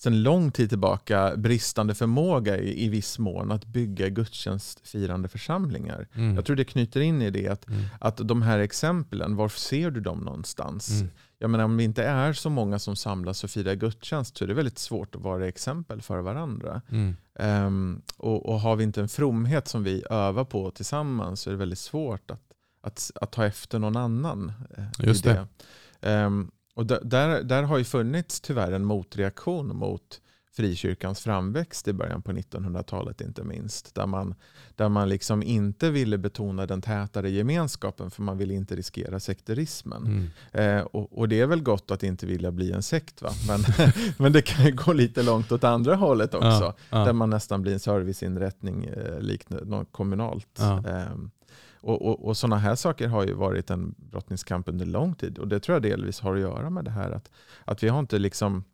sen 0.00 0.22
lång 0.22 0.52
tid 0.52 0.68
tillbaka, 0.68 1.36
bristande 1.36 1.94
förmåga 1.94 2.58
i, 2.58 2.84
i 2.84 2.88
viss 2.88 3.18
mån 3.18 3.50
att 3.52 3.64
bygga 3.64 4.08
gudstjänstfirande 4.08 5.28
församlingar. 5.28 6.08
Mm. 6.14 6.34
Jag 6.34 6.44
tror 6.44 6.56
det 6.56 6.64
knyter 6.64 7.00
in 7.00 7.22
i 7.22 7.30
det 7.30 7.48
att, 7.48 7.68
Mm. 7.68 7.84
att 8.00 8.16
de 8.28 8.42
här 8.42 8.58
exemplen, 8.58 9.36
var 9.36 9.48
ser 9.48 9.90
du 9.90 10.00
dem 10.00 10.18
någonstans? 10.18 10.90
Mm. 10.90 11.10
Jag 11.40 11.50
menar, 11.50 11.64
om 11.64 11.76
det 11.76 11.84
inte 11.84 12.04
är 12.04 12.32
så 12.32 12.50
många 12.50 12.78
som 12.78 12.96
samlas 12.96 13.44
och 13.44 13.50
firar 13.50 13.74
gudstjänst 13.74 14.36
så 14.36 14.44
är 14.44 14.48
det 14.48 14.54
väldigt 14.54 14.78
svårt 14.78 15.14
att 15.14 15.22
vara 15.22 15.48
exempel 15.48 16.02
för 16.02 16.18
varandra. 16.20 16.82
Mm. 16.90 17.16
Ehm, 17.38 18.02
och, 18.16 18.46
och 18.46 18.60
har 18.60 18.76
vi 18.76 18.84
inte 18.84 19.00
en 19.00 19.08
fromhet 19.08 19.68
som 19.68 19.84
vi 19.84 20.04
övar 20.10 20.44
på 20.44 20.70
tillsammans 20.70 21.40
så 21.40 21.50
är 21.50 21.52
det 21.52 21.58
väldigt 21.58 21.78
svårt 21.78 22.30
att, 22.30 22.42
att, 22.88 23.10
att 23.14 23.30
ta 23.32 23.44
efter 23.44 23.78
någon 23.78 23.96
annan. 23.96 24.52
eh, 24.76 24.84
Just 24.98 25.24
det. 25.24 25.46
Ehm, 26.00 26.50
och 26.74 26.86
där- 26.86 27.42
där, 27.42 27.62
har 27.62 27.78
ju 27.78 27.84
funnits 27.84 28.40
tyvärr 28.40 28.72
en 28.72 28.84
motreaktion 28.84 29.76
mot 29.76 30.20
frikyrkans 30.56 31.20
framväxt 31.20 31.88
i 31.88 31.92
början 31.92 32.22
på 32.22 32.32
1900-talet 32.32 33.20
inte 33.20 33.42
minst. 33.44 33.94
Där 33.94 34.06
man, 34.06 34.34
där 34.76 34.88
man 34.88 35.08
liksom 35.08 35.42
inte 35.42 35.90
ville 35.90 36.18
betona 36.18 36.66
den 36.66 36.82
tätare 36.82 37.30
gemenskapen 37.30 38.10
för 38.10 38.22
man 38.22 38.38
ville 38.38 38.54
inte 38.54 38.76
riskera 38.76 39.20
sekterismen. 39.20 40.30
Mm. 40.52 40.78
Eh, 40.78 40.84
och, 40.84 41.18
och 41.18 41.28
det 41.28 41.40
är 41.40 41.46
väl 41.46 41.62
gott 41.62 41.90
att 41.90 42.02
inte 42.02 42.26
vilja 42.26 42.50
bli 42.50 42.72
en 42.72 42.82
sekt 42.82 43.22
va? 43.22 43.30
Men, 43.48 43.60
men 44.18 44.32
det 44.32 44.42
kan 44.42 44.64
ju 44.64 44.72
gå 44.72 44.92
lite 44.92 45.22
långt 45.22 45.52
åt 45.52 45.64
andra 45.64 45.94
hållet 45.96 46.34
också. 46.34 46.46
Ja, 46.46 46.74
ja. 46.90 47.04
Där 47.04 47.12
man 47.12 47.30
nästan 47.30 47.62
blir 47.62 47.72
en 47.72 47.80
serviceinrättning 47.80 48.84
eh, 48.84 49.62
något 49.62 49.92
kommunalt. 49.92 50.56
Ja. 50.58 50.84
Ehm, 50.88 51.30
och 51.80 52.06
och, 52.06 52.24
och 52.24 52.36
sådana 52.36 52.58
här 52.58 52.74
saker 52.74 53.08
har 53.08 53.26
ju 53.26 53.32
varit 53.32 53.70
en 53.70 53.94
brottningskamp 53.98 54.68
under 54.68 54.86
lång 54.86 55.14
tid. 55.14 55.38
Och 55.38 55.48
det 55.48 55.60
tror 55.60 55.74
jag 55.74 55.82
delvis 55.82 56.20
har 56.20 56.34
att 56.34 56.40
göra 56.40 56.70
med 56.70 56.84
det 56.84 56.90
här 56.90 57.10
att, 57.10 57.30
att 57.64 57.82
vi 57.82 57.88
har 57.88 57.98
inte 57.98 58.18
liksom 58.18 58.64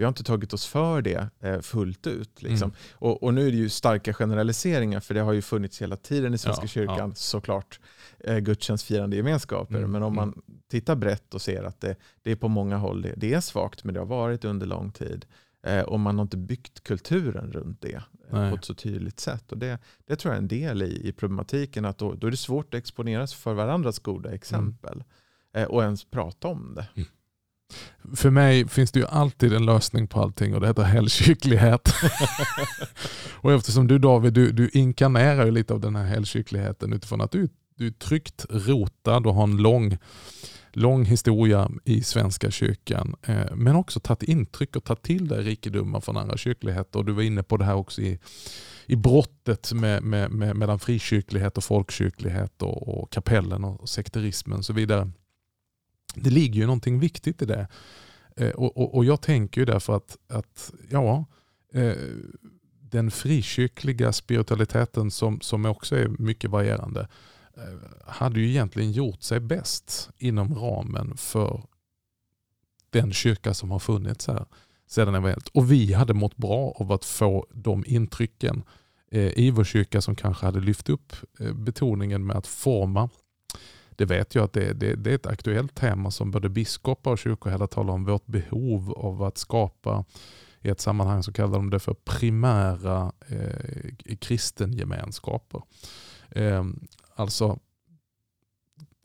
vi 0.00 0.04
har 0.04 0.08
inte 0.08 0.24
tagit 0.24 0.52
oss 0.52 0.66
för 0.66 1.02
det 1.02 1.28
eh, 1.40 1.60
fullt 1.60 2.06
ut. 2.06 2.42
Liksom. 2.42 2.70
Mm. 2.70 2.76
Och, 2.92 3.22
och 3.22 3.34
nu 3.34 3.46
är 3.46 3.50
det 3.50 3.56
ju 3.56 3.68
starka 3.68 4.12
generaliseringar 4.14 5.00
för 5.00 5.14
det 5.14 5.20
har 5.20 5.32
ju 5.32 5.42
funnits 5.42 5.82
hela 5.82 5.96
tiden 5.96 6.34
i 6.34 6.38
Svenska 6.38 6.62
Ja, 6.62 6.68
kyrkan 6.68 7.08
ja. 7.08 7.14
såklart 7.14 7.80
eh, 8.18 8.38
gudstjänstfirande 8.38 9.16
gemenskaper. 9.16 9.76
Mm, 9.78 9.90
Men 9.90 10.02
om 10.02 10.12
mm. 10.12 10.28
man 10.28 10.42
tittar 10.70 10.96
brett 10.96 11.34
och 11.34 11.42
ser 11.42 11.62
att 11.62 11.80
det, 11.80 11.96
det 12.22 12.30
är 12.30 12.36
på 12.36 12.48
många 12.48 12.76
håll 12.76 13.02
det, 13.02 13.14
det 13.16 13.34
är 13.34 13.40
svagt 13.40 13.84
men 13.84 13.94
det 13.94 14.00
har 14.00 14.06
varit 14.06 14.44
under 14.44 14.66
lång 14.66 14.92
tid. 14.92 15.26
Eh, 15.62 15.82
och 15.82 16.00
man 16.00 16.18
har 16.18 16.22
inte 16.22 16.36
byggt 16.36 16.84
kulturen 16.84 17.52
runt 17.52 17.80
det 17.80 17.94
eh, 17.94 18.02
Nej. 18.30 18.50
på 18.50 18.56
ett 18.56 18.64
så 18.64 18.74
tydligt 18.74 19.20
sätt. 19.20 19.52
Och 19.52 19.58
det, 19.58 19.78
det 20.06 20.16
tror 20.16 20.34
jag 20.34 20.38
är 20.38 20.42
en 20.42 20.48
del 20.48 20.82
i, 20.82 21.08
i 21.08 21.12
problematiken 21.12 21.84
att 21.84 21.98
då, 21.98 22.14
då 22.14 22.26
är 22.26 22.30
det 22.30 22.36
svårt 22.36 22.74
att 22.74 22.78
exponera 22.78 23.26
sig 23.26 23.38
för 23.38 23.54
varandras 23.54 23.98
goda 23.98 24.34
exempel. 24.34 25.04
Eh, 25.54 25.64
och 25.64 25.82
ens 25.82 26.04
prata 26.04 26.48
om 26.48 26.74
det. 26.74 27.04
För 28.16 28.30
mig 28.30 28.68
finns 28.68 28.92
det 28.92 29.00
ju 29.00 29.06
alltid 29.06 29.52
en 29.52 29.66
lösning 29.66 30.06
på 30.06 30.20
allting 30.20 30.54
och 30.54 30.60
det 30.60 30.66
heter 30.66 30.82
helgkycklighet. 30.82 31.88
och 33.32 33.52
eftersom 33.52 33.86
du 33.86 33.98
David, 33.98 34.32
du, 34.32 34.52
du 34.52 34.68
inkarnerar 34.68 35.44
ju 35.44 35.50
lite 35.50 35.74
av 35.74 35.80
den 35.80 35.96
här 35.96 36.04
helgkyckligheten 36.04 36.92
utifrån 36.92 37.20
att 37.20 37.30
du, 37.30 37.48
du 37.76 37.86
är 37.86 37.90
tryggt 37.90 38.46
rotad 38.50 39.26
och 39.26 39.34
har 39.34 39.42
en 39.42 39.56
lång, 39.56 39.98
lång 40.72 41.04
historia 41.04 41.70
i 41.84 42.02
Svenska 42.02 42.50
kyrkan. 42.50 43.16
Eh, 43.22 43.54
men 43.54 43.76
också 43.76 44.00
tagit 44.00 44.22
intryck 44.22 44.76
och 44.76 44.84
tagit 44.84 45.02
till 45.02 45.28
dig 45.28 45.42
rikedomar 45.42 46.00
från 46.00 46.16
andra 46.16 46.36
kyrkligheter. 46.36 46.98
Och 46.98 47.04
du 47.04 47.12
var 47.12 47.22
inne 47.22 47.42
på 47.42 47.56
det 47.56 47.64
här 47.64 47.74
också 47.74 48.02
i, 48.02 48.18
i 48.86 48.96
brottet 48.96 49.72
med, 49.72 50.02
med, 50.02 50.30
med, 50.30 50.56
mellan 50.56 50.78
frikyrklighet 50.78 51.56
och 51.56 51.64
folkkyrklighet 51.64 52.62
och, 52.62 52.88
och 52.88 53.12
kapellen 53.12 53.64
och 53.64 53.88
sekterismen 53.88 54.58
och 54.58 54.64
så 54.64 54.72
vidare. 54.72 55.10
Det 56.14 56.30
ligger 56.30 56.60
ju 56.60 56.66
någonting 56.66 56.98
viktigt 56.98 57.42
i 57.42 57.44
det. 57.44 57.68
Eh, 58.36 58.50
och, 58.50 58.76
och, 58.76 58.94
och 58.94 59.04
jag 59.04 59.20
tänker 59.20 59.60
ju 59.60 59.64
därför 59.64 59.96
att, 59.96 60.16
att 60.28 60.72
ja, 60.90 61.24
eh, 61.74 61.94
den 62.80 63.10
frikyrkliga 63.10 64.12
spiritualiteten 64.12 65.10
som, 65.10 65.40
som 65.40 65.66
också 65.66 65.96
är 65.96 66.08
mycket 66.08 66.50
varierande 66.50 67.08
Eh, 67.60 68.10
hade 68.12 68.40
ju 68.40 68.48
egentligen 68.48 68.92
gjort 68.92 69.22
sig 69.22 69.40
bäst 69.40 70.10
inom 70.18 70.54
ramen 70.54 71.16
för 71.16 71.62
den 72.90 73.12
kyrka 73.12 73.54
som 73.54 73.70
har 73.70 73.78
funnits 73.78 74.26
här 74.26 74.46
sedan 74.86 75.14
evangeliet. 75.14 75.48
Och 75.48 75.72
vi 75.72 75.92
hade 75.92 76.14
mått 76.14 76.36
bra 76.36 76.74
av 76.76 76.92
att 76.92 77.04
få 77.04 77.46
de 77.50 77.84
intrycken 77.86 78.62
eh, 79.10 79.38
i 79.38 79.50
vår 79.50 79.64
kyrka 79.64 80.00
som 80.00 80.16
kanske 80.16 80.46
hade 80.46 80.60
lyft 80.60 80.88
upp 80.88 81.12
eh, 81.40 81.52
betoningen 81.52 82.26
med 82.26 82.36
att 82.36 82.46
forma 82.46 83.08
det 84.00 84.06
vet 84.06 84.34
jag 84.34 84.44
att 84.44 84.52
det, 84.52 84.72
det, 84.72 84.94
det 84.94 85.10
är 85.10 85.14
ett 85.14 85.26
aktuellt 85.26 85.74
tema 85.74 86.10
som 86.10 86.30
både 86.30 86.48
biskopar 86.48 87.10
och 87.10 87.18
kyrkoherdar 87.18 87.66
talar 87.66 87.94
om. 87.94 88.04
Vårt 88.04 88.26
behov 88.26 88.92
av 88.92 89.22
att 89.22 89.38
skapa, 89.38 90.04
i 90.60 90.68
ett 90.68 90.80
sammanhang 90.80 91.22
så 91.22 91.32
kallar 91.32 91.52
de 91.52 91.70
det 91.70 91.78
för 91.78 91.94
primära 91.94 93.12
eh, 93.28 94.16
kristengemenskaper. 94.20 95.62
Eh, 96.30 96.64
alltså 97.20 97.58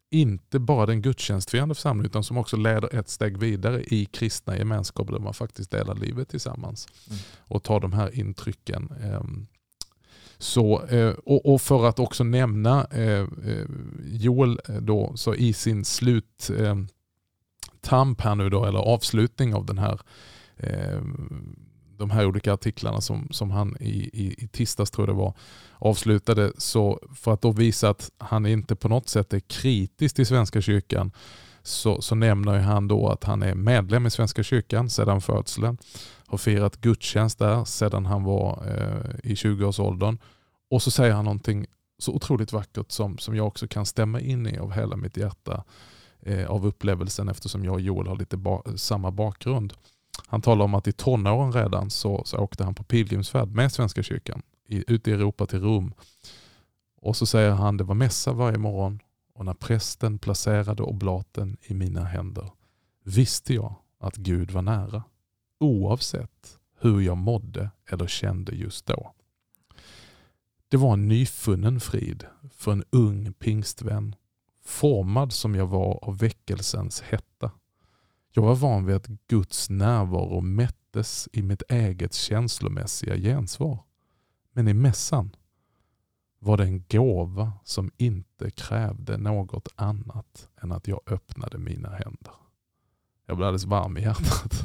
inte 0.10 0.60
bara 0.60 0.86
den 0.86 1.02
gudstjänstfirande 1.02 1.76
församlingen 1.76 2.10
utan 2.10 2.24
som 2.24 2.38
också 2.38 2.58
leder 2.58 2.96
ett 2.96 3.10
steg 3.10 3.38
vidare 3.38 3.84
i 3.84 4.06
kristna 4.06 4.58
gemenskaper 4.58 5.14
där 5.14 5.20
man 5.20 5.34
faktiskt 5.34 5.72
delar 5.72 5.96
livet 5.96 6.30
tillsammans 6.30 6.88
Mm. 7.08 7.20
och 7.40 7.64
tar 7.64 7.80
de 7.80 7.94
här 7.94 8.20
intrycken. 8.20 8.94
Eh, 9.04 9.24
så, 10.38 10.86
eh, 10.86 11.10
och, 11.26 11.62
för 11.62 11.86
att 11.88 12.00
också 12.00 12.24
nämna 12.24 12.86
eh, 12.86 13.28
eh, 13.46 13.66
Joel 14.06 14.60
då, 14.82 15.12
så 15.16 15.36
i 15.36 15.54
sin 15.54 15.86
slut 15.86 16.50
eh, 16.60 16.76
tamp 17.82 18.22
här 18.22 18.36
nu 18.36 18.50
då, 18.50 18.66
eller 18.66 18.80
avslutning 18.80 19.54
av 19.56 19.66
den 19.66 19.78
här 19.78 20.00
de 21.98 22.10
här 22.10 22.26
olika 22.26 22.54
artiklarna 22.54 23.02
som, 23.02 23.28
som 23.32 23.52
han 23.52 23.78
i, 23.80 24.10
i, 24.14 24.36
i 24.38 24.48
tisdags 24.48 24.92
tror 24.92 25.08
jag 25.08 25.16
det 25.16 25.20
var 25.20 25.34
avslutade. 25.80 26.52
Så 26.58 27.00
för 27.16 27.34
att 27.34 27.42
då 27.42 27.52
visa 27.52 27.90
att 27.90 28.12
han 28.18 28.46
inte 28.46 28.76
på 28.76 28.90
något 28.90 29.10
sätt 29.10 29.34
är 29.34 29.40
kritisk 29.40 30.16
till 30.16 30.26
Svenska 30.26 30.62
kyrkan 30.62 31.12
så, 31.68 32.02
så 32.02 32.16
nämner 32.16 32.60
han 32.60 32.88
då 32.88 33.10
att 33.10 33.24
han 33.24 33.44
är 33.44 33.56
medlem 33.56 34.06
i 34.06 34.10
Svenska 34.10 34.44
kyrkan 34.44 34.90
sedan 34.90 35.22
födseln. 35.22 35.78
Har 36.28 36.38
firat 36.38 36.82
gudstjänst 36.82 37.40
där 37.40 37.66
sedan 37.66 38.06
han 38.06 38.24
var 38.24 38.64
eh, 38.68 39.32
i 39.32 39.34
20-årsåldern. 39.34 40.18
Och 40.70 40.82
så 40.82 40.92
säger 40.92 41.14
han 41.14 41.26
någonting 41.26 41.66
så 41.98 42.12
otroligt 42.12 42.54
vackert 42.54 42.92
som, 42.92 43.18
som 43.18 43.36
jag 43.36 43.48
också 43.48 43.68
kan 43.68 43.86
stämma 43.86 44.20
in 44.20 44.48
i 44.48 44.58
av 44.58 44.72
hela 44.72 44.96
mitt 44.96 45.18
hjärta 45.18 45.64
eh, 46.22 46.48
av 46.52 46.66
upplevelsen 46.66 47.30
eftersom 47.30 47.66
jag 47.66 47.74
och 47.74 47.82
Joel 47.82 48.08
har 48.08 48.16
lite 48.16 48.38
ba 48.38 48.62
samma 48.76 49.12
bakgrund. 49.12 49.74
Han 50.28 50.42
talar 50.42 50.66
om 50.66 50.74
att 50.74 50.88
i 50.88 50.92
tonåren 50.92 51.54
redan 51.54 51.90
så, 51.90 52.24
så 52.26 52.38
åkte 52.38 52.64
han 52.64 52.76
på 52.76 52.84
pilgrimsfärd 52.84 53.50
med 53.50 53.72
Svenska 53.72 54.04
kyrkan 54.04 54.42
i, 54.68 54.94
ute 54.94 55.12
i 55.12 55.14
Europa 55.14 55.46
till 55.46 55.62
Rom. 55.62 55.94
Och 57.02 57.18
så 57.18 57.26
säger 57.26 57.52
han 57.52 57.78
det 57.78 57.84
var 57.84 57.96
mässa 57.96 58.34
varje 58.34 58.58
morgon 58.58 59.00
och 59.34 59.46
när 59.46 59.54
prästen 59.54 60.20
placerade 60.20 60.84
oblaten 60.84 61.58
i 61.62 61.74
mina 61.74 62.04
händer 62.04 62.52
visste 63.04 63.54
jag 63.54 63.76
att 64.00 64.16
Gud 64.16 64.52
var 64.52 64.62
nära 64.62 65.04
oavsett 65.60 66.60
hur 66.80 67.02
jag 67.02 67.18
mådde 67.18 67.70
eller 67.90 68.08
kände 68.08 68.56
just 68.56 68.86
då. 68.86 69.12
Det 70.68 70.78
var 70.78 70.94
en 70.94 71.08
nyfunnen 71.08 71.80
frid 71.80 72.26
för 72.52 72.72
en 72.72 72.84
ung 72.90 73.34
pingstvän 73.34 74.16
formad 74.66 75.34
som 75.34 75.56
jag 75.56 75.68
var 75.68 76.00
av 76.04 76.18
väckelsens 76.18 77.02
hetta. 77.02 77.52
Jag 78.36 78.44
var 78.44 78.56
van 78.56 78.86
vid 78.86 78.96
att 78.96 79.08
Guds 79.08 79.70
närvaro 79.70 80.42
mättes 80.42 81.30
i 81.34 81.42
mitt 81.42 81.62
eget 81.70 82.14
känslomässiga 82.14 83.18
gensvar. 83.18 83.80
Men 84.52 84.68
i 84.68 84.74
mässan 84.74 85.36
var 86.40 86.58
det 86.58 86.64
en 86.64 86.84
gåva 86.90 87.54
som 87.64 87.92
inte 87.98 88.52
krävde 88.52 89.18
något 89.18 89.68
annat 89.76 90.50
än 90.62 90.72
att 90.72 90.88
jag 90.88 91.02
öppnade 91.06 91.58
mina 91.58 91.90
händer. 91.90 92.34
Jag 93.26 93.38
blev 93.38 93.48
alldeles 93.48 93.66
varm 93.66 93.98
i 93.98 94.02
hjärtat. 94.02 94.64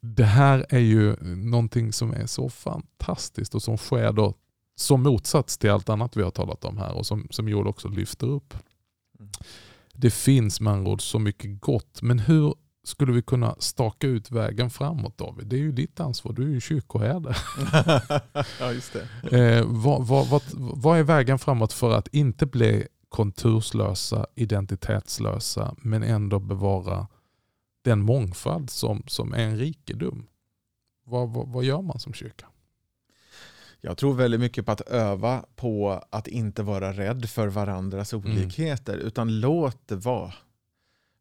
Det 0.00 0.24
här 0.24 0.66
är 0.68 0.78
ju 0.78 1.16
någonting 1.36 1.92
som 1.92 2.12
är 2.12 2.26
så 2.26 2.48
fantastiskt 2.48 3.54
och 3.54 3.62
som 3.62 3.76
sker 3.76 4.12
då 4.12 4.34
som 4.74 5.02
motsats 5.02 5.58
till 5.58 5.70
allt 5.70 5.88
annat 5.88 6.16
vi 6.16 6.22
har 6.22 6.30
talat 6.30 6.64
om 6.64 6.78
här 6.78 6.94
och 6.94 7.06
som, 7.06 7.28
som 7.30 7.48
Joel 7.48 7.66
också 7.66 7.88
lyfter 7.88 8.26
upp. 8.26 8.54
Mm. 9.18 9.30
Det 9.98 10.10
finns 10.10 10.60
med 10.60 10.72
andra 10.72 10.92
ord 10.92 11.02
så 11.02 11.18
mycket 11.18 11.60
gott, 11.60 12.02
men 12.02 12.18
hur 12.18 12.54
skulle 12.84 13.12
vi 13.12 13.22
kunna 13.22 13.56
staka 13.58 14.06
ut 14.06 14.30
vägen 14.30 14.70
framåt 14.70 15.18
David? 15.18 15.46
Det 15.46 15.56
är 15.56 15.60
ju 15.60 15.72
ditt 15.72 16.00
ansvar, 16.00 16.32
du 16.32 16.42
är 16.42 16.48
ju 16.48 16.60
kyrkoherde. 16.60 17.36
ja, 18.60 18.72
just 18.72 18.92
det. 18.92 19.38
Eh, 19.38 19.64
vad, 19.66 20.06
vad, 20.06 20.28
vad, 20.28 20.42
vad 20.54 20.98
är 20.98 21.02
vägen 21.02 21.38
framåt 21.38 21.72
för 21.72 21.92
att 21.92 22.08
inte 22.08 22.46
bli 22.46 22.86
konturslösa, 23.08 24.26
identitetslösa, 24.34 25.74
men 25.78 26.02
ändå 26.02 26.38
bevara 26.38 27.06
den 27.84 28.00
mångfald 28.00 28.70
som, 28.70 29.02
som 29.06 29.34
är 29.34 29.38
en 29.38 29.58
rikedom? 29.58 30.26
Vad, 31.04 31.30
vad, 31.30 31.48
vad 31.48 31.64
gör 31.64 31.82
man 31.82 31.98
som 31.98 32.12
kyrka? 32.12 32.46
Jag 33.86 33.96
tror 33.96 34.14
väldigt 34.14 34.40
mycket 34.40 34.66
på 34.66 34.72
att 34.72 34.80
öva 34.80 35.44
på 35.56 36.04
att 36.10 36.28
inte 36.28 36.62
vara 36.62 36.92
rädd 36.92 37.28
för 37.28 37.48
varandras 37.48 38.12
mm. 38.12 38.24
olikheter, 38.24 38.94
mm. 38.94 39.06
utan 39.06 39.40
låt 39.40 39.88
det 39.88 39.96
vara. 39.96 40.32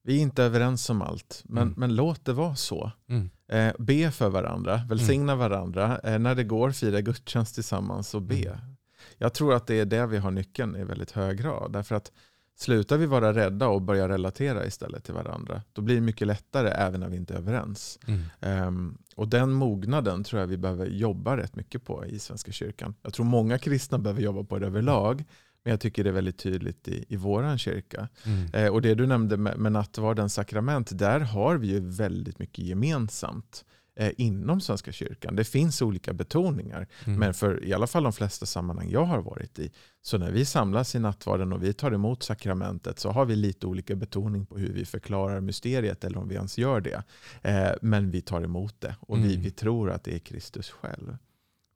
Vi 0.04 0.17
är 0.17 0.21
inte 0.21 0.43
överens 0.43 0.89
om 0.89 1.01
allt, 1.01 1.41
men, 1.45 1.63
mm. 1.63 1.73
men 1.78 1.95
låt 1.95 2.25
det 2.25 2.34
vara 2.34 2.56
så. 2.56 2.91
Mm. 3.10 3.30
Eh, 3.47 3.73
be 3.80 4.12
för 4.12 4.30
varandra, 4.30 4.82
välsigna 4.89 5.34
mm. 5.34 5.38
varandra. 5.38 5.99
Eh, 6.04 6.19
när 6.19 6.36
det 6.36 6.43
går, 6.43 6.71
fira 6.71 7.01
gudstjänst 7.01 7.56
tillsammans 7.56 8.13
och 8.13 8.21
be. 8.21 8.47
Mm. 8.47 8.75
Jag 9.17 9.34
tror 9.34 9.54
att 9.54 9.67
det 9.67 9.80
är 9.80 9.86
det 9.86 10.06
vi 10.06 10.17
har 10.17 10.32
nyckeln 10.32 10.75
i 10.75 10.84
väldigt 10.84 11.12
hög 11.12 11.38
grad. 11.38 11.73
Därför 11.73 11.95
att 11.95 12.12
Slutar 12.58 12.97
vi 12.97 13.06
vara 13.06 13.34
rädda 13.34 13.67
och 13.67 13.82
börjar 13.82 14.10
relatera 14.10 14.65
istället 14.65 15.04
till 15.04 15.13
varandra, 15.13 15.62
då 15.73 15.82
blir 15.82 15.95
det 15.95 16.01
mycket 16.01 16.28
lättare 16.28 16.69
även 16.69 16.99
när 16.99 17.10
vi 17.10 17.17
inte 17.17 17.34
är 17.34 17.38
överens. 17.38 17.99
Um, 18.39 18.97
och 19.15 19.28
den 19.28 19.51
mognaden 19.51 20.23
tror 20.23 20.39
jag 20.39 20.47
vi 20.47 20.58
behöver 20.58 20.86
jobba 20.86 21.38
rätt 21.38 21.56
mycket 21.56 21.84
på 21.84 22.06
i 22.06 22.19
Svenska 22.19 22.51
kyrkan. 22.51 22.95
Jag 23.01 23.13
tror 23.13 23.25
många 23.25 23.58
kristna 23.58 23.97
behöver 23.97 24.21
jobba 24.21 24.43
på 24.43 24.60
det 24.60 24.67
överlag, 24.67 25.23
men 25.63 25.71
jag 25.71 25.80
tycker 25.80 26.04
det 26.04 26.10
är 26.10 26.13
väldigt 26.13 26.38
tydligt 26.38 26.88
i, 26.88 27.06
i 27.10 27.15
vår 27.15 27.58
kyrka. 27.58 28.08
Mm. 28.23 28.54
Eh, 28.54 28.73
och 28.73 28.82
det 28.82 28.95
du 28.95 29.08
nämnde 29.08 29.38
med, 29.38 29.58
med 29.58 29.71
nattvardens 29.71 30.34
sakrament, 30.34 30.99
där 30.99 31.19
har 31.19 31.58
vi 31.58 31.67
ju 31.67 31.80
väldigt 31.80 32.39
mycket 32.39 32.65
gemensamt 32.65 33.65
eh, 33.95 34.12
inom 34.17 34.62
Svenska 34.62 34.91
kyrkan. 34.91 35.36
Det 35.36 35.43
finns 35.43 35.81
olika 35.81 36.13
betoningar, 36.13 36.88
mm. 37.05 37.19
men 37.19 37.34
för 37.34 37.65
i 37.65 37.73
alla 37.73 37.88
fall 37.88 38.03
de 38.03 38.13
flesta 38.13 38.45
sammanhang 38.45 38.89
jag 38.89 39.05
har 39.05 39.21
varit 39.21 39.60
i, 39.60 39.71
så 40.01 40.17
när 40.17 40.31
vi 40.31 40.45
samlas 40.45 40.95
i 40.95 40.99
nattvarden 40.99 41.53
och 41.53 41.63
vi 41.63 41.73
tar 41.73 41.91
emot 41.91 42.23
sakramentet 42.23 42.99
så 42.99 43.10
har 43.10 43.25
vi 43.25 43.36
lite 43.36 43.67
olika 43.67 43.95
betoning 43.95 44.45
på 44.45 44.58
hur 44.58 44.73
vi 44.73 44.86
förklarar 44.86 45.41
mysteriet 45.41 46.03
eller 46.03 46.17
om 46.17 46.27
vi 46.27 46.36
ens 46.36 46.58
gör 46.58 46.81
det. 46.81 47.03
Eh, 47.41 47.71
men 47.81 48.12
vi 48.12 48.21
tar 48.21 48.41
emot 48.41 48.81
det 48.81 48.95
och 48.99 49.17
mm. 49.17 49.29
vi, 49.29 49.38
vi 49.38 49.51
tror 49.51 49.91
att 49.91 50.03
det 50.03 50.15
är 50.15 50.19
Kristus 50.19 50.69
själv. 50.69 51.17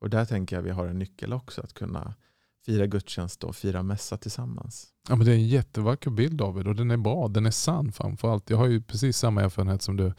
Och 0.00 0.10
där 0.10 0.24
tänker 0.24 0.56
jag 0.56 0.62
vi 0.62 0.70
har 0.70 0.86
en 0.86 0.98
nyckel 0.98 1.32
också 1.32 1.60
att 1.60 1.72
kunna 1.72 2.14
fira 2.66 2.86
gudstjänst 2.86 3.44
och 3.44 3.56
fira 3.56 3.82
mässa 3.82 4.16
tillsammans. 4.16 4.86
Ja, 5.08 5.16
men 5.16 5.26
det 5.26 5.32
är 5.32 5.36
en 5.36 5.48
jättevacker 5.48 6.10
bild 6.10 6.36
David 6.36 6.66
och 6.66 6.76
den 6.76 6.90
är 6.90 6.96
bra. 6.96 7.28
Den 7.28 7.46
är 7.46 7.50
sann 7.50 7.92
framförallt. 7.92 8.50
Jag 8.50 8.56
har 8.56 8.66
ju 8.66 8.82
precis 8.82 9.18
samma 9.18 9.42
erfarenhet 9.42 9.82
som 9.82 9.96
du 9.96 10.12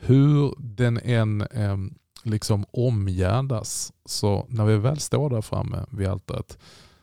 hur 0.00 0.54
den 0.58 1.00
än 1.04 1.40
eh, 1.40 1.76
liksom 2.22 2.64
omgärdas, 2.70 3.92
så 4.04 4.46
när 4.48 4.64
vi 4.64 4.76
väl 4.76 5.00
står 5.00 5.30
där 5.30 5.42
framme 5.42 5.86
vid 5.90 6.06
altaret 6.06 6.58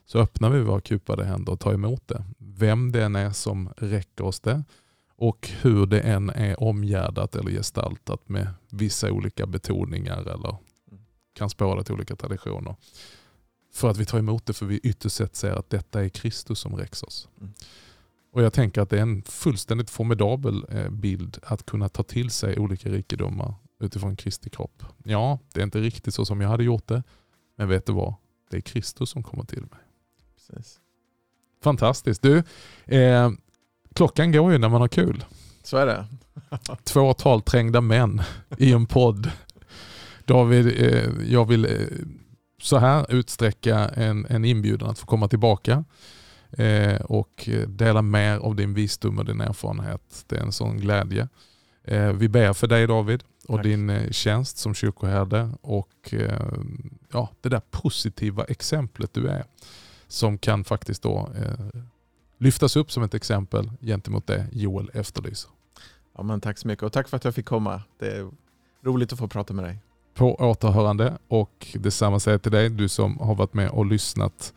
så 0.05 0.19
öppnar 0.19 0.49
vi 0.49 0.61
våra 0.61 0.81
kupade 0.81 1.25
händer 1.25 1.51
och 1.51 1.59
tar 1.59 1.73
emot 1.73 2.07
det. 2.07 2.23
Vem 2.37 2.91
det 2.91 3.03
än 3.03 3.15
är 3.15 3.31
som 3.31 3.69
räcker 3.77 4.23
oss 4.23 4.39
det 4.39 4.63
och 5.15 5.49
hur 5.61 5.85
det 5.85 5.99
än 6.01 6.29
är 6.29 6.63
omgärdat 6.63 7.35
eller 7.35 7.51
gestaltat 7.51 8.29
med 8.29 8.47
vissa 8.69 9.11
olika 9.11 9.45
betoningar 9.45 10.21
eller 10.21 10.55
kan 11.33 11.49
spåra 11.49 11.83
till 11.83 11.93
olika 11.93 12.15
traditioner. 12.15 12.75
För 13.73 13.89
att 13.89 13.97
vi 13.97 14.05
tar 14.05 14.19
emot 14.19 14.45
det 14.45 14.53
för 14.53 14.65
vi 14.65 14.77
ytterst 14.77 15.15
sett 15.15 15.35
ser 15.35 15.51
att 15.51 15.69
detta 15.69 16.03
är 16.03 16.09
Kristus 16.09 16.59
som 16.59 16.75
räcks 16.75 17.03
oss. 17.03 17.27
Mm. 17.41 17.53
Och 18.33 18.43
Jag 18.43 18.53
tänker 18.53 18.81
att 18.81 18.89
det 18.89 18.97
är 18.97 19.01
en 19.01 19.23
fullständigt 19.23 19.89
formidabel 19.89 20.65
eh, 20.69 20.89
bild 20.89 21.37
att 21.43 21.65
kunna 21.65 21.89
ta 21.89 22.03
till 22.03 22.29
sig 22.29 22.59
olika 22.59 22.89
rikedomar 22.89 23.55
utifrån 23.79 24.15
Kristi 24.15 24.49
kropp. 24.49 24.83
Ja, 25.03 25.39
det 25.53 25.59
är 25.59 25.63
inte 25.63 25.79
riktigt 25.79 26.13
så 26.13 26.25
som 26.25 26.41
jag 26.41 26.49
hade 26.49 26.63
gjort 26.63 26.87
det, 26.87 27.03
men 27.55 27.67
vet 27.67 27.85
du 27.85 27.93
vad? 27.93 28.13
Det 28.49 28.57
är 28.57 28.61
Kristus 28.61 29.09
som 29.09 29.23
kommer 29.23 29.43
till 29.43 29.61
mig. 29.61 29.79
Precis. 30.35 30.79
Fantastiskt. 31.63 32.21
Du, 32.21 32.43
eh, 32.85 33.31
klockan 33.93 34.31
går 34.31 34.51
ju 34.51 34.57
när 34.57 34.69
man 34.69 34.81
har 34.81 34.87
kul. 34.87 35.25
Så 35.63 35.77
är 35.77 35.85
det. 35.85 36.07
Två 36.83 37.13
talträngda 37.13 37.81
män 37.81 38.21
i 38.57 38.73
en 38.73 38.85
podd. 38.85 39.31
David, 40.25 40.67
eh, 40.67 41.09
jag 41.27 41.47
vill 41.47 41.65
eh, 41.65 41.71
så 42.61 42.77
här 42.77 43.13
utsträcka 43.13 43.79
en, 43.79 44.25
en 44.25 44.45
inbjudan 44.45 44.89
att 44.89 44.99
få 44.99 45.05
komma 45.05 45.27
tillbaka 45.27 45.83
eh, 46.57 47.01
och 47.01 47.49
dela 47.67 48.01
mer 48.01 48.37
av 48.37 48.55
din 48.55 48.73
visdom 48.73 49.19
och 49.19 49.25
din 49.25 49.41
erfarenhet. 49.41 50.25
Det 50.27 50.35
är 50.35 50.41
en 50.41 50.51
sån 50.51 50.77
glädje. 50.77 51.27
Eh, 51.83 52.11
vi 52.11 52.29
ber 52.29 52.53
för 52.53 52.67
dig 52.67 52.87
David 52.87 53.23
och 53.47 53.57
Tack. 53.57 53.63
din 53.63 53.89
eh, 53.89 54.11
tjänst 54.11 54.57
som 54.57 54.73
kyrkoherde 54.73 55.49
och 55.61 56.13
eh, 56.13 56.53
ja, 57.11 57.29
det 57.41 57.49
där 57.49 57.61
positiva 57.71 58.43
exemplet 58.43 59.13
du 59.13 59.27
är 59.27 59.43
som 60.07 60.37
kan 60.37 60.63
faktiskt 60.63 61.03
då 61.03 61.29
eh, 61.35 61.81
lyftas 62.37 62.75
upp 62.75 62.91
som 62.91 63.03
ett 63.03 63.13
exempel 63.13 63.71
gentemot 63.81 64.27
det 64.27 64.47
Joel 64.51 64.91
efterlyser. 64.93 65.51
Ja, 66.17 66.23
men 66.23 66.41
tack 66.41 66.57
så 66.57 66.67
mycket 66.67 66.83
och 66.83 66.93
tack 66.93 67.09
för 67.09 67.17
att 67.17 67.25
jag 67.25 67.35
fick 67.35 67.45
komma. 67.45 67.81
Det 67.99 68.07
är 68.07 68.31
roligt 68.83 69.13
att 69.13 69.19
få 69.19 69.27
prata 69.27 69.53
med 69.53 69.65
dig. 69.65 69.79
På 70.13 70.35
återhörande 70.35 71.17
och 71.27 71.67
detsamma 71.73 72.19
säger 72.19 72.37
till 72.37 72.51
dig, 72.51 72.69
du 72.69 72.89
som 72.89 73.17
har 73.17 73.35
varit 73.35 73.53
med 73.53 73.69
och 73.69 73.85
lyssnat 73.85 74.53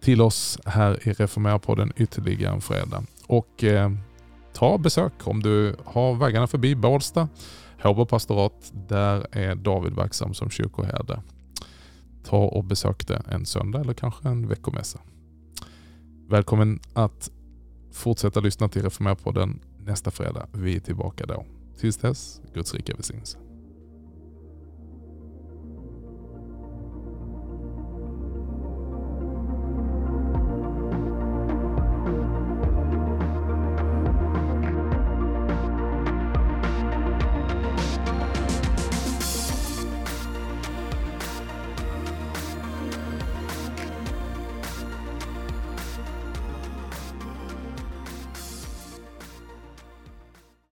till 0.00 0.20
oss 0.20 0.58
här 0.64 1.08
i 1.08 1.12
Reformera-podden 1.12 1.92
ytterligare 1.96 2.54
en 2.54 2.60
fredag. 2.60 3.02
Och 3.26 3.64
eh, 3.64 3.92
ta 4.52 4.78
besök 4.78 5.12
om 5.24 5.42
du 5.42 5.76
har 5.84 6.14
vägarna 6.14 6.46
förbi 6.46 6.74
Bålsta, 6.74 7.28
Håbo 7.82 8.06
pastorat. 8.06 8.72
Där 8.88 9.26
är 9.32 9.54
David 9.54 9.92
verksam 9.92 10.34
som 10.34 10.50
kyrkoherde. 10.50 11.22
Ta 12.24 12.36
och 12.36 12.64
besök 12.64 13.06
det 13.06 13.22
en 13.28 13.46
söndag 13.46 13.80
eller 13.80 13.94
kanske 13.94 14.28
en 14.28 14.48
veckomässa. 14.48 15.00
Välkommen 16.28 16.80
att 16.92 17.30
fortsätta 17.92 18.40
lyssna 18.40 18.68
till 18.68 18.82
Reformera-podden 18.82 19.60
nästa 19.78 20.10
fredag. 20.10 20.46
Vi 20.52 20.76
är 20.76 20.80
tillbaka 20.80 21.26
då. 21.26 21.44
Tills 21.80 21.96
dess, 21.96 22.40
Guds 22.54 22.74
rika 22.74 22.94
välsignelse. 22.94 23.38